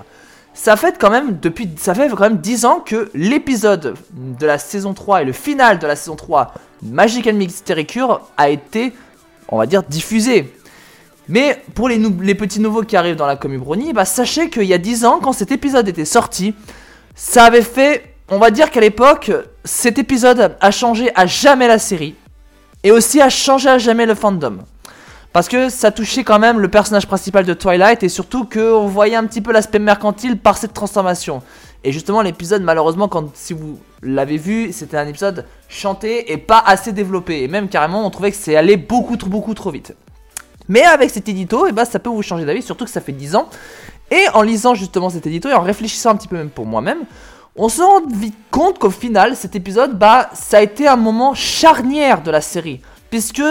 Ça 0.53 0.77
fait 0.77 0.97
quand 0.97 1.09
même 1.09 1.37
depuis 1.41 1.69
ça 1.75 1.93
fait 1.93 2.07
quand 2.07 2.21
même 2.21 2.37
10 2.37 2.63
ans 2.63 2.79
que 2.79 3.11
l'épisode 3.13 3.95
de 4.13 4.45
la 4.45 4.57
saison 4.57 4.93
3 4.93 5.23
et 5.23 5.25
le 5.25 5.33
final 5.33 5.79
de 5.79 5.87
la 5.87 5.97
saison 5.97 6.15
3 6.15 6.53
Magic 6.81 7.27
and 7.27 7.33
Mystery 7.33 7.85
Cure 7.85 8.21
a 8.37 8.47
été 8.47 8.93
on 9.49 9.57
va 9.57 9.65
dire 9.65 9.83
diffusé. 9.83 10.53
Mais 11.27 11.61
pour 11.73 11.89
les, 11.89 11.97
les, 11.97 12.35
petits 12.35 12.61
nouveaux 12.61 12.83
qui 12.83 12.95
arrivent 12.95 13.15
dans 13.15 13.25
la 13.25 13.35
commune 13.35 13.59
Brony, 13.59 13.91
bah 13.91 14.05
sachez 14.05 14.49
qu'il 14.49 14.63
y 14.63 14.73
a 14.73 14.77
10 14.77 15.05
ans, 15.05 15.19
quand 15.21 15.33
cet 15.33 15.51
épisode 15.51 15.87
était 15.89 16.05
sorti, 16.05 16.53
ça 17.15 17.45
avait 17.45 17.61
fait, 17.61 18.13
on 18.29 18.37
va 18.37 18.51
dire 18.51 18.69
qu'à 18.69 18.79
l'époque, 18.79 19.31
cet 19.65 19.97
épisode 19.97 20.55
a 20.61 20.71
changé 20.71 21.11
à 21.15 21.25
jamais 21.25 21.67
la 21.67 21.79
série. 21.79 22.15
Et 22.83 22.91
aussi 22.91 23.19
a 23.19 23.29
changé 23.29 23.67
à 23.67 23.79
jamais 23.79 24.05
le 24.05 24.13
fandom. 24.13 24.59
Parce 25.33 25.49
que 25.49 25.69
ça 25.69 25.91
touchait 25.91 26.23
quand 26.23 26.39
même 26.39 26.59
le 26.59 26.69
personnage 26.69 27.07
principal 27.07 27.45
de 27.45 27.53
Twilight 27.53 28.03
et 28.03 28.09
surtout 28.09 28.45
qu'on 28.45 28.87
voyait 28.87 29.15
un 29.15 29.25
petit 29.25 29.41
peu 29.41 29.51
l'aspect 29.51 29.79
mercantile 29.79 30.37
par 30.37 30.57
cette 30.57 30.73
transformation. 30.73 31.41
Et 31.83 31.91
justement 31.91 32.21
l'épisode 32.21 32.61
malheureusement 32.61 33.09
quand 33.09 33.35
si 33.35 33.53
vous 33.53 33.77
l'avez 34.01 34.37
vu 34.37 34.71
c'était 34.71 34.97
un 34.97 35.07
épisode 35.07 35.45
chanté 35.67 36.31
et 36.31 36.37
pas 36.37 36.63
assez 36.65 36.93
développé. 36.93 37.43
Et 37.43 37.47
même 37.49 37.67
carrément 37.67 38.05
on 38.05 38.09
trouvait 38.11 38.31
que 38.31 38.37
c'est 38.37 38.55
allé 38.55 38.77
beaucoup 38.77 39.17
trop 39.17 39.29
beaucoup 39.29 39.53
trop 39.55 39.71
vite. 39.71 39.93
Mais 40.69 40.83
avec 40.83 41.09
cet 41.09 41.27
édito, 41.27 41.65
et 41.65 41.69
eh 41.69 41.73
ben, 41.73 41.85
ça 41.85 41.99
peut 41.99 42.09
vous 42.09 42.23
changer 42.23 42.45
d'avis, 42.45 42.61
surtout 42.61 42.85
que 42.85 42.91
ça 42.91 43.01
fait 43.01 43.11
10 43.11 43.35
ans. 43.35 43.49
Et 44.11 44.25
en 44.33 44.41
lisant 44.41 44.73
justement 44.73 45.09
cet 45.09 45.27
édito 45.27 45.49
et 45.49 45.53
en 45.53 45.61
réfléchissant 45.61 46.11
un 46.11 46.15
petit 46.15 46.27
peu 46.27 46.37
même 46.37 46.49
pour 46.49 46.65
moi-même, 46.65 46.99
on 47.55 47.69
se 47.69 47.81
rend 47.81 48.01
vite 48.07 48.35
compte 48.51 48.79
qu'au 48.79 48.89
final, 48.89 49.35
cet 49.35 49.55
épisode, 49.55 49.97
bah, 49.97 50.29
ça 50.33 50.57
a 50.57 50.61
été 50.61 50.87
un 50.87 50.97
moment 50.97 51.33
charnière 51.33 52.21
de 52.21 52.31
la 52.31 52.41
série. 52.41 52.81
Puisque 53.09 53.41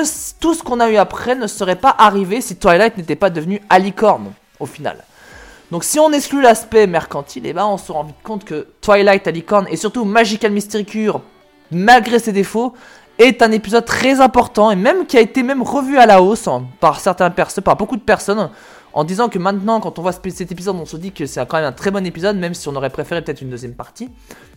tout 0.41 0.53
ce 0.53 0.63
qu'on 0.63 0.81
a 0.81 0.91
eu 0.91 0.97
après 0.97 1.35
ne 1.35 1.47
serait 1.47 1.77
pas 1.77 1.95
arrivé 1.97 2.41
si 2.41 2.57
Twilight 2.57 2.99
n'était 2.99 3.17
pas 3.17 3.31
devenu 3.31 3.63
Alicorn, 3.71 4.33
au 4.61 4.67
final. 4.67 4.99
Donc 5.71 5.85
si 5.85 5.99
on 5.99 6.13
exclut 6.13 6.43
l'aspect 6.43 6.87
mercantile, 6.87 7.47
et 7.47 7.51
eh 7.51 7.53
ben 7.55 7.65
on 7.65 7.79
se 7.79 7.91
rend 7.91 8.05
vite 8.05 8.23
compte 8.23 8.45
que 8.45 8.67
Twilight, 8.83 9.27
Alicorn 9.27 9.67
et 9.71 9.77
surtout 9.77 10.05
Magical 10.05 10.53
Mystery 10.53 10.85
Cure, 10.85 11.23
malgré 11.71 12.19
ses 12.19 12.33
défauts, 12.33 12.75
est 13.19 13.41
un 13.43 13.53
épisode 13.53 13.87
très 13.87 14.21
important 14.21 14.71
et 14.71 14.77
même 14.77 15.07
qui 15.07 15.17
a 15.17 15.21
été 15.21 15.43
même 15.43 15.63
revu 15.63 15.99
à 15.99 16.05
la 16.05 16.21
hausse 16.21 16.47
hein, 16.47 16.65
par 16.81 17.01
certains 17.01 17.31
personnes, 17.31 17.65
par 17.65 17.77
beaucoup 17.77 17.97
de 17.97 18.03
personnes, 18.03 18.51
en 18.95 19.03
disant 19.03 19.29
que 19.29 19.41
maintenant, 19.41 19.81
quand 19.81 19.99
on 19.99 20.03
voit 20.03 20.13
cet 20.13 20.53
épisode, 20.53 20.77
on 20.77 20.87
se 20.87 20.97
dit 20.97 21.11
que 21.11 21.27
c'est 21.27 21.45
quand 21.47 21.57
même 21.57 21.67
un 21.67 21.73
très 21.73 21.91
bon 21.91 22.07
épisode, 22.07 22.37
même 22.37 22.55
si 22.55 22.69
on 22.69 22.77
aurait 22.77 22.91
préféré 22.91 23.23
peut-être 23.23 23.43
une 23.43 23.51
deuxième 23.51 23.75
partie, 23.75 24.09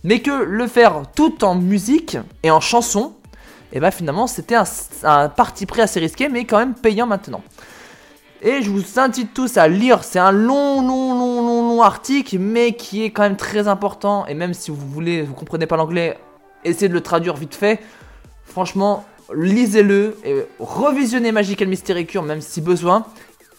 mais 0.03 0.21
que 0.21 0.31
le 0.31 0.67
faire 0.67 1.01
tout 1.15 1.43
en 1.43 1.55
musique 1.55 2.17
et 2.43 2.51
en 2.51 2.59
chanson, 2.59 3.13
et 3.73 3.77
eh 3.77 3.79
bah 3.79 3.87
ben, 3.87 3.91
finalement 3.91 4.27
c'était 4.27 4.55
un, 5.03 5.27
parti 5.27 5.65
pris 5.65 5.81
assez 5.81 5.99
risqué, 5.99 6.29
mais 6.29 6.45
quand 6.45 6.59
même 6.59 6.75
payant 6.75 7.07
maintenant. 7.07 7.41
Et 8.43 8.61
je 8.61 8.69
vous 8.69 8.99
incite 8.99 9.33
tous 9.33 9.57
à 9.57 9.67
lire, 9.67 10.03
c'est 10.03 10.19
un 10.19 10.31
long, 10.31 10.87
long, 10.87 11.15
long, 11.15 11.41
long, 11.41 11.69
long 11.69 11.81
article, 11.81 12.37
mais 12.37 12.73
qui 12.73 13.03
est 13.03 13.09
quand 13.09 13.23
même 13.23 13.37
très 13.37 13.67
important, 13.67 14.27
et 14.27 14.35
même 14.35 14.53
si 14.53 14.69
vous 14.69 14.87
voulez, 14.87 15.23
vous 15.23 15.33
comprenez 15.33 15.65
pas 15.65 15.77
l'anglais, 15.77 16.19
essayez 16.63 16.89
de 16.89 16.93
le 16.93 17.01
traduire 17.01 17.35
vite 17.35 17.55
fait. 17.55 17.79
Franchement, 18.45 19.03
lisez-le 19.35 20.15
et 20.23 20.45
revisionnez 20.59 21.31
Magical 21.31 21.67
Mystery 21.67 22.05
Cure 22.05 22.21
même 22.21 22.41
si 22.41 22.61
besoin. 22.61 23.03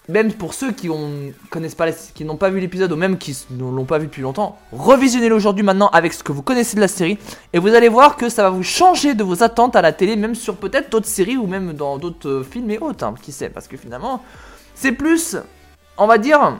Même 0.08 0.32
pour 0.32 0.54
ceux 0.54 0.72
qui 0.72 0.88
n'ont 0.88 2.36
pas 2.36 2.48
vu 2.48 2.60
l'épisode 2.60 2.90
ou 2.92 2.96
même 2.96 3.18
qui 3.18 3.36
ne 3.50 3.62
l'ont 3.62 3.84
pas 3.84 3.98
vu 3.98 4.06
depuis 4.06 4.22
longtemps, 4.22 4.58
revisionnez-le 4.72 5.34
aujourd'hui 5.34 5.62
maintenant 5.62 5.88
avec 5.88 6.14
ce 6.14 6.22
que 6.22 6.32
vous 6.32 6.40
connaissez 6.40 6.76
de 6.76 6.80
la 6.80 6.88
série 6.88 7.18
et 7.52 7.58
vous 7.58 7.74
allez 7.74 7.90
voir 7.90 8.16
que 8.16 8.30
ça 8.30 8.44
va 8.44 8.48
vous 8.48 8.62
changer 8.62 9.14
de 9.14 9.22
vos 9.22 9.42
attentes 9.42 9.76
à 9.76 9.82
la 9.82 9.92
télé, 9.92 10.16
même 10.16 10.34
sur 10.34 10.56
peut-être 10.56 10.90
d'autres 10.90 11.06
séries 11.06 11.36
ou 11.36 11.46
même 11.46 11.74
dans 11.74 11.98
d'autres 11.98 12.28
euh, 12.28 12.42
films 12.42 12.70
et 12.70 12.78
autres, 12.78 13.04
hein, 13.04 13.14
qui 13.20 13.32
sait, 13.32 13.50
parce 13.50 13.68
que 13.68 13.76
finalement, 13.76 14.22
c'est 14.74 14.92
plus, 14.92 15.36
on 15.98 16.06
va 16.06 16.16
dire, 16.16 16.56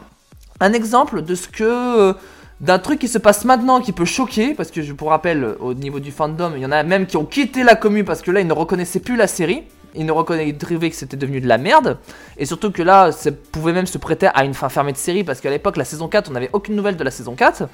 un 0.61 0.72
exemple 0.74 1.22
de 1.22 1.34
ce 1.34 1.48
que 1.48 1.64
euh, 1.64 2.12
d'un 2.61 2.78
truc 2.78 2.98
qui 2.98 3.08
se 3.08 3.18
passe 3.18 3.46
maintenant 3.46 3.80
qui 3.80 3.92
peut 3.92 4.04
choquer, 4.04 4.52
parce 4.52 4.70
que 4.70 4.82
je 4.82 4.92
vous 4.92 5.06
rappelle, 5.06 5.56
au 5.61 5.72
niveau 5.72 6.00
du 6.00 6.11
fandom, 6.11 6.52
il 6.54 6.62
y 6.62 6.66
en 6.66 6.72
a 6.72 6.82
même 6.82 7.06
qui 7.06 7.16
ont 7.16 7.24
quitté 7.24 7.62
la 7.62 7.76
commune 7.76 8.04
parce 8.04 8.20
que 8.20 8.30
là, 8.30 8.40
ils 8.40 8.46
ne 8.46 8.52
reconnaissaient 8.52 9.00
plus 9.00 9.16
la 9.16 9.26
série. 9.26 9.64
Ils 9.94 10.07
ne 10.07 10.12
reconnaissaient 10.12 10.55
que 10.55 10.96
c'était 10.96 11.16
devenu 11.16 11.40
de 11.40 11.48
la 11.48 11.59
merde. 11.59 11.98
Et 12.37 12.46
surtout 12.46 12.70
que 12.70 12.83
là, 12.83 13.12
ça 13.12 13.31
pouvait 13.33 13.72
même 13.72 13.87
se 13.87 13.98
prêter 13.98 14.29
à 14.33 14.44
une 14.44 14.55
fin 14.55 14.68
fermée 14.68 14.92
de 14.92 14.98
série, 14.98 15.24
parce 15.24 15.40
qu'à 15.40 15.51
l'époque, 15.51 15.77
la 15.77 15.85
saison 15.85 16.09
4, 16.09 16.29
on 16.29 16.33
n'avait 16.33 16.51
aucune 16.53 16.77
nouvelle 16.77 16.96
de 16.96 17.05
la 17.05 17.11
saison 17.11 17.35
4. 17.35 17.64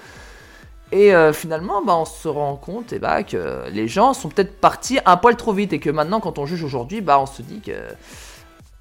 Et 0.92 1.14
euh, 1.14 1.32
finalement, 1.32 1.82
bah, 1.82 1.96
on 1.96 2.04
se 2.04 2.28
rend 2.28 2.56
compte 2.56 2.92
et 2.92 2.96
eh 2.96 2.98
bah, 3.00 3.22
que 3.24 3.68
les 3.72 3.88
gens 3.88 4.14
sont 4.14 4.28
peut-être 4.28 4.60
partis 4.60 4.98
un 5.06 5.16
poil 5.16 5.36
trop 5.36 5.52
vite. 5.52 5.72
Et 5.72 5.80
que 5.80 5.90
maintenant, 5.90 6.20
quand 6.20 6.38
on 6.38 6.46
juge 6.46 6.62
aujourd'hui, 6.62 7.00
bah, 7.00 7.18
on 7.18 7.26
se 7.26 7.42
dit 7.42 7.60
que 7.60 7.72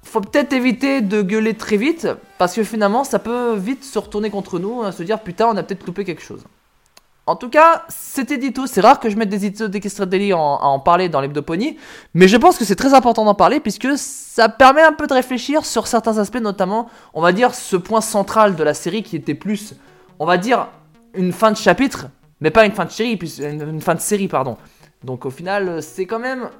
faut 0.04 0.20
peut-être 0.20 0.52
éviter 0.52 1.00
de 1.00 1.22
gueuler 1.22 1.54
très 1.54 1.76
vite, 1.76 2.06
parce 2.38 2.54
que 2.54 2.62
finalement, 2.62 3.02
ça 3.04 3.18
peut 3.18 3.56
vite 3.56 3.82
se 3.82 3.98
retourner 3.98 4.30
contre 4.30 4.58
nous, 4.58 4.82
à 4.82 4.92
se 4.92 5.02
dire 5.02 5.18
putain, 5.20 5.48
on 5.48 5.56
a 5.56 5.62
peut-être 5.62 5.86
loupé 5.86 6.04
quelque 6.04 6.22
chose. 6.22 6.44
En 7.26 7.36
tout 7.36 7.48
cas, 7.48 7.84
cet 7.88 8.30
édito, 8.32 8.66
c'est 8.66 8.82
rare 8.82 9.00
que 9.00 9.08
je 9.08 9.16
mette 9.16 9.30
des 9.30 9.46
éditos 9.46 9.68
d'Equestria 9.68 10.04
Daily 10.04 10.32
à 10.32 10.36
en 10.36 10.78
parler 10.78 11.08
dans 11.08 11.22
l'hebdoponie, 11.22 11.78
mais 12.12 12.28
je 12.28 12.36
pense 12.36 12.58
que 12.58 12.66
c'est 12.66 12.76
très 12.76 12.92
important 12.92 13.24
d'en 13.24 13.34
parler 13.34 13.60
puisque 13.60 13.96
ça 13.96 14.50
permet 14.50 14.82
un 14.82 14.92
peu 14.92 15.06
de 15.06 15.14
réfléchir 15.14 15.64
sur 15.64 15.86
certains 15.86 16.18
aspects, 16.18 16.40
notamment, 16.40 16.90
on 17.14 17.22
va 17.22 17.32
dire, 17.32 17.54
ce 17.54 17.76
point 17.76 18.02
central 18.02 18.56
de 18.56 18.62
la 18.62 18.74
série 18.74 19.02
qui 19.02 19.16
était 19.16 19.34
plus, 19.34 19.74
on 20.18 20.26
va 20.26 20.36
dire, 20.36 20.68
une 21.14 21.32
fin 21.32 21.50
de 21.50 21.56
chapitre, 21.56 22.08
mais 22.42 22.50
pas 22.50 22.66
une 22.66 22.72
fin 22.72 22.84
de 22.84 22.90
série, 22.90 23.18
une 23.38 23.80
fin 23.80 23.94
de 23.94 24.00
série, 24.00 24.28
pardon. 24.28 24.58
Donc 25.02 25.24
au 25.24 25.30
final, 25.30 25.82
c'est 25.82 26.04
quand 26.04 26.18
même 26.18 26.50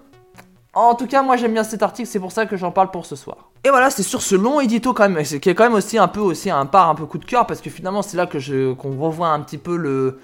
en 0.73 0.97
tout 0.97 1.07
cas, 1.07 1.23
moi 1.23 1.37
j'aime 1.37 1.53
bien 1.53 1.63
cet 1.63 1.83
article, 1.83 2.09
c'est 2.09 2.19
pour 2.19 2.33
ça 2.33 2.47
que 2.47 2.57
j'en 2.57 2.73
parle 2.73 2.91
pour 2.91 3.07
ce 3.07 3.15
soir. 3.15 3.51
Et 3.65 3.69
voilà, 3.71 3.91
c'est 3.91 4.03
sur 4.03 4.23
ce 4.23 4.35
long 4.35 4.61
édito 4.61 4.93
quand 4.93 5.09
même, 5.09 5.23
qui 5.23 5.49
est 5.49 5.55
quand 5.55 5.63
même 5.63 5.75
aussi 5.75 5.99
un 5.99 6.09
peu 6.09 6.21
aussi 6.21 6.51
un 6.51 6.67
part 6.67 6.89
un 6.89 6.95
peu 6.95 7.07
coup 7.07 7.19
de 7.19 7.25
cœur 7.25 7.47
parce 7.47 7.61
que 7.61 7.71
finalement 7.71 8.03
c'est 8.03 8.17
là 8.17 8.27
que 8.27 8.41
je 8.41 8.73
qu'on 8.73 8.99
revoit 8.99 9.29
un 9.29 9.41
petit 9.41 9.59
peu 9.59 9.77
le 9.77 10.19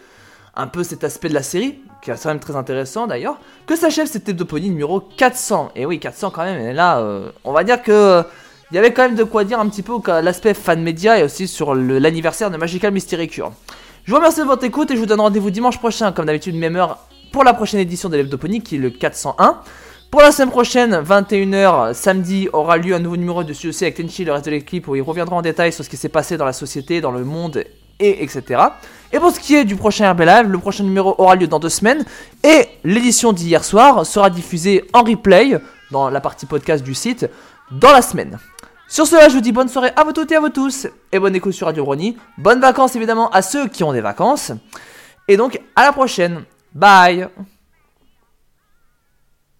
un 0.60 0.66
peu 0.66 0.82
cet 0.82 1.04
aspect 1.04 1.28
de 1.28 1.34
la 1.34 1.42
série 1.42 1.80
qui 2.02 2.10
est 2.10 2.22
quand 2.22 2.28
même 2.28 2.40
très 2.40 2.56
intéressant 2.56 3.06
d'ailleurs. 3.06 3.38
Que 3.66 3.76
s'achève 3.76 4.06
cette 4.06 4.28
Hebdoponie 4.28 4.70
numéro 4.70 5.00
400. 5.00 5.72
Et 5.76 5.86
oui, 5.86 5.98
400 5.98 6.30
quand 6.30 6.44
même. 6.44 6.60
Et 6.60 6.72
là, 6.72 6.98
euh, 6.98 7.30
on 7.44 7.52
va 7.52 7.64
dire 7.64 7.82
que 7.82 8.24
il 8.70 8.76
y 8.76 8.78
avait 8.78 8.92
quand 8.92 9.02
même 9.02 9.16
de 9.16 9.24
quoi 9.24 9.42
dire 9.42 9.58
un 9.58 9.68
petit 9.68 9.82
peu 9.82 9.94
l'aspect 10.22 10.54
fan 10.54 10.80
média 10.80 11.18
et 11.18 11.24
aussi 11.24 11.48
sur 11.48 11.74
l'anniversaire 11.74 12.52
de 12.52 12.56
Magical 12.56 12.92
Mystery 12.92 13.26
Cure. 13.26 13.52
Je 14.04 14.12
vous 14.12 14.16
remercie 14.16 14.40
de 14.40 14.44
votre 14.44 14.62
écoute 14.62 14.90
et 14.92 14.94
je 14.94 15.00
vous 15.00 15.06
donne 15.06 15.20
rendez-vous 15.20 15.50
dimanche 15.50 15.78
prochain, 15.78 16.12
comme 16.12 16.26
d'habitude, 16.26 16.54
même 16.54 16.76
heure, 16.76 16.98
pour 17.32 17.42
la 17.42 17.52
prochaine 17.52 17.80
édition 17.80 18.08
de 18.08 18.16
l'Hebdoponie 18.16 18.62
qui 18.62 18.76
est 18.76 18.78
le 18.78 18.90
401. 18.90 19.60
Pour 20.12 20.20
la 20.20 20.30
semaine 20.30 20.50
prochaine, 20.50 20.94
21h, 20.94 21.94
samedi, 21.94 22.48
aura 22.52 22.76
lieu 22.76 22.94
un 22.94 23.00
nouveau 23.00 23.16
numéro 23.16 23.42
de 23.42 23.52
CEC 23.52 23.82
avec 23.82 23.96
Tenchi 23.96 24.24
le 24.24 24.32
reste 24.32 24.46
de 24.46 24.52
l'équipe 24.52 24.86
où 24.86 24.94
il 24.94 25.02
reviendra 25.02 25.36
en 25.36 25.42
détail 25.42 25.72
sur 25.72 25.84
ce 25.84 25.90
qui 25.90 25.96
s'est 25.96 26.08
passé 26.08 26.36
dans 26.36 26.44
la 26.44 26.52
société, 26.52 27.00
dans 27.00 27.12
le 27.12 27.24
monde 27.24 27.64
et 28.00 28.22
etc. 28.22 28.60
Et 29.12 29.18
pour 29.18 29.30
ce 29.30 29.40
qui 29.40 29.54
est 29.54 29.64
du 29.64 29.76
prochain 29.76 30.10
RB 30.12 30.20
Live, 30.20 30.48
le 30.48 30.58
prochain 30.58 30.84
numéro 30.84 31.14
aura 31.18 31.34
lieu 31.36 31.46
dans 31.46 31.58
deux 31.58 31.68
semaines 31.68 32.04
et 32.42 32.68
l'édition 32.84 33.32
d'hier 33.32 33.64
soir 33.64 34.06
sera 34.06 34.30
diffusée 34.30 34.84
en 34.92 35.02
replay 35.02 35.58
dans 35.90 36.10
la 36.10 36.20
partie 36.20 36.46
podcast 36.46 36.82
du 36.82 36.94
site 36.94 37.28
dans 37.70 37.92
la 37.92 38.02
semaine. 38.02 38.38
Sur 38.88 39.06
cela, 39.06 39.28
je 39.28 39.34
vous 39.34 39.40
dis 39.40 39.52
bonne 39.52 39.68
soirée 39.68 39.90
à 39.94 40.02
vous 40.02 40.12
toutes 40.12 40.32
et 40.32 40.36
à 40.36 40.40
vous 40.40 40.48
tous 40.48 40.88
et 41.12 41.18
bonne 41.18 41.34
écoute 41.36 41.52
sur 41.52 41.66
Radio 41.66 41.84
Brony. 41.84 42.16
Bonnes 42.38 42.60
vacances 42.60 42.96
évidemment 42.96 43.30
à 43.30 43.42
ceux 43.42 43.68
qui 43.68 43.84
ont 43.84 43.92
des 43.92 44.00
vacances. 44.00 44.52
Et 45.28 45.36
donc 45.36 45.60
à 45.76 45.84
la 45.84 45.92
prochaine. 45.92 46.42
Bye 46.74 47.28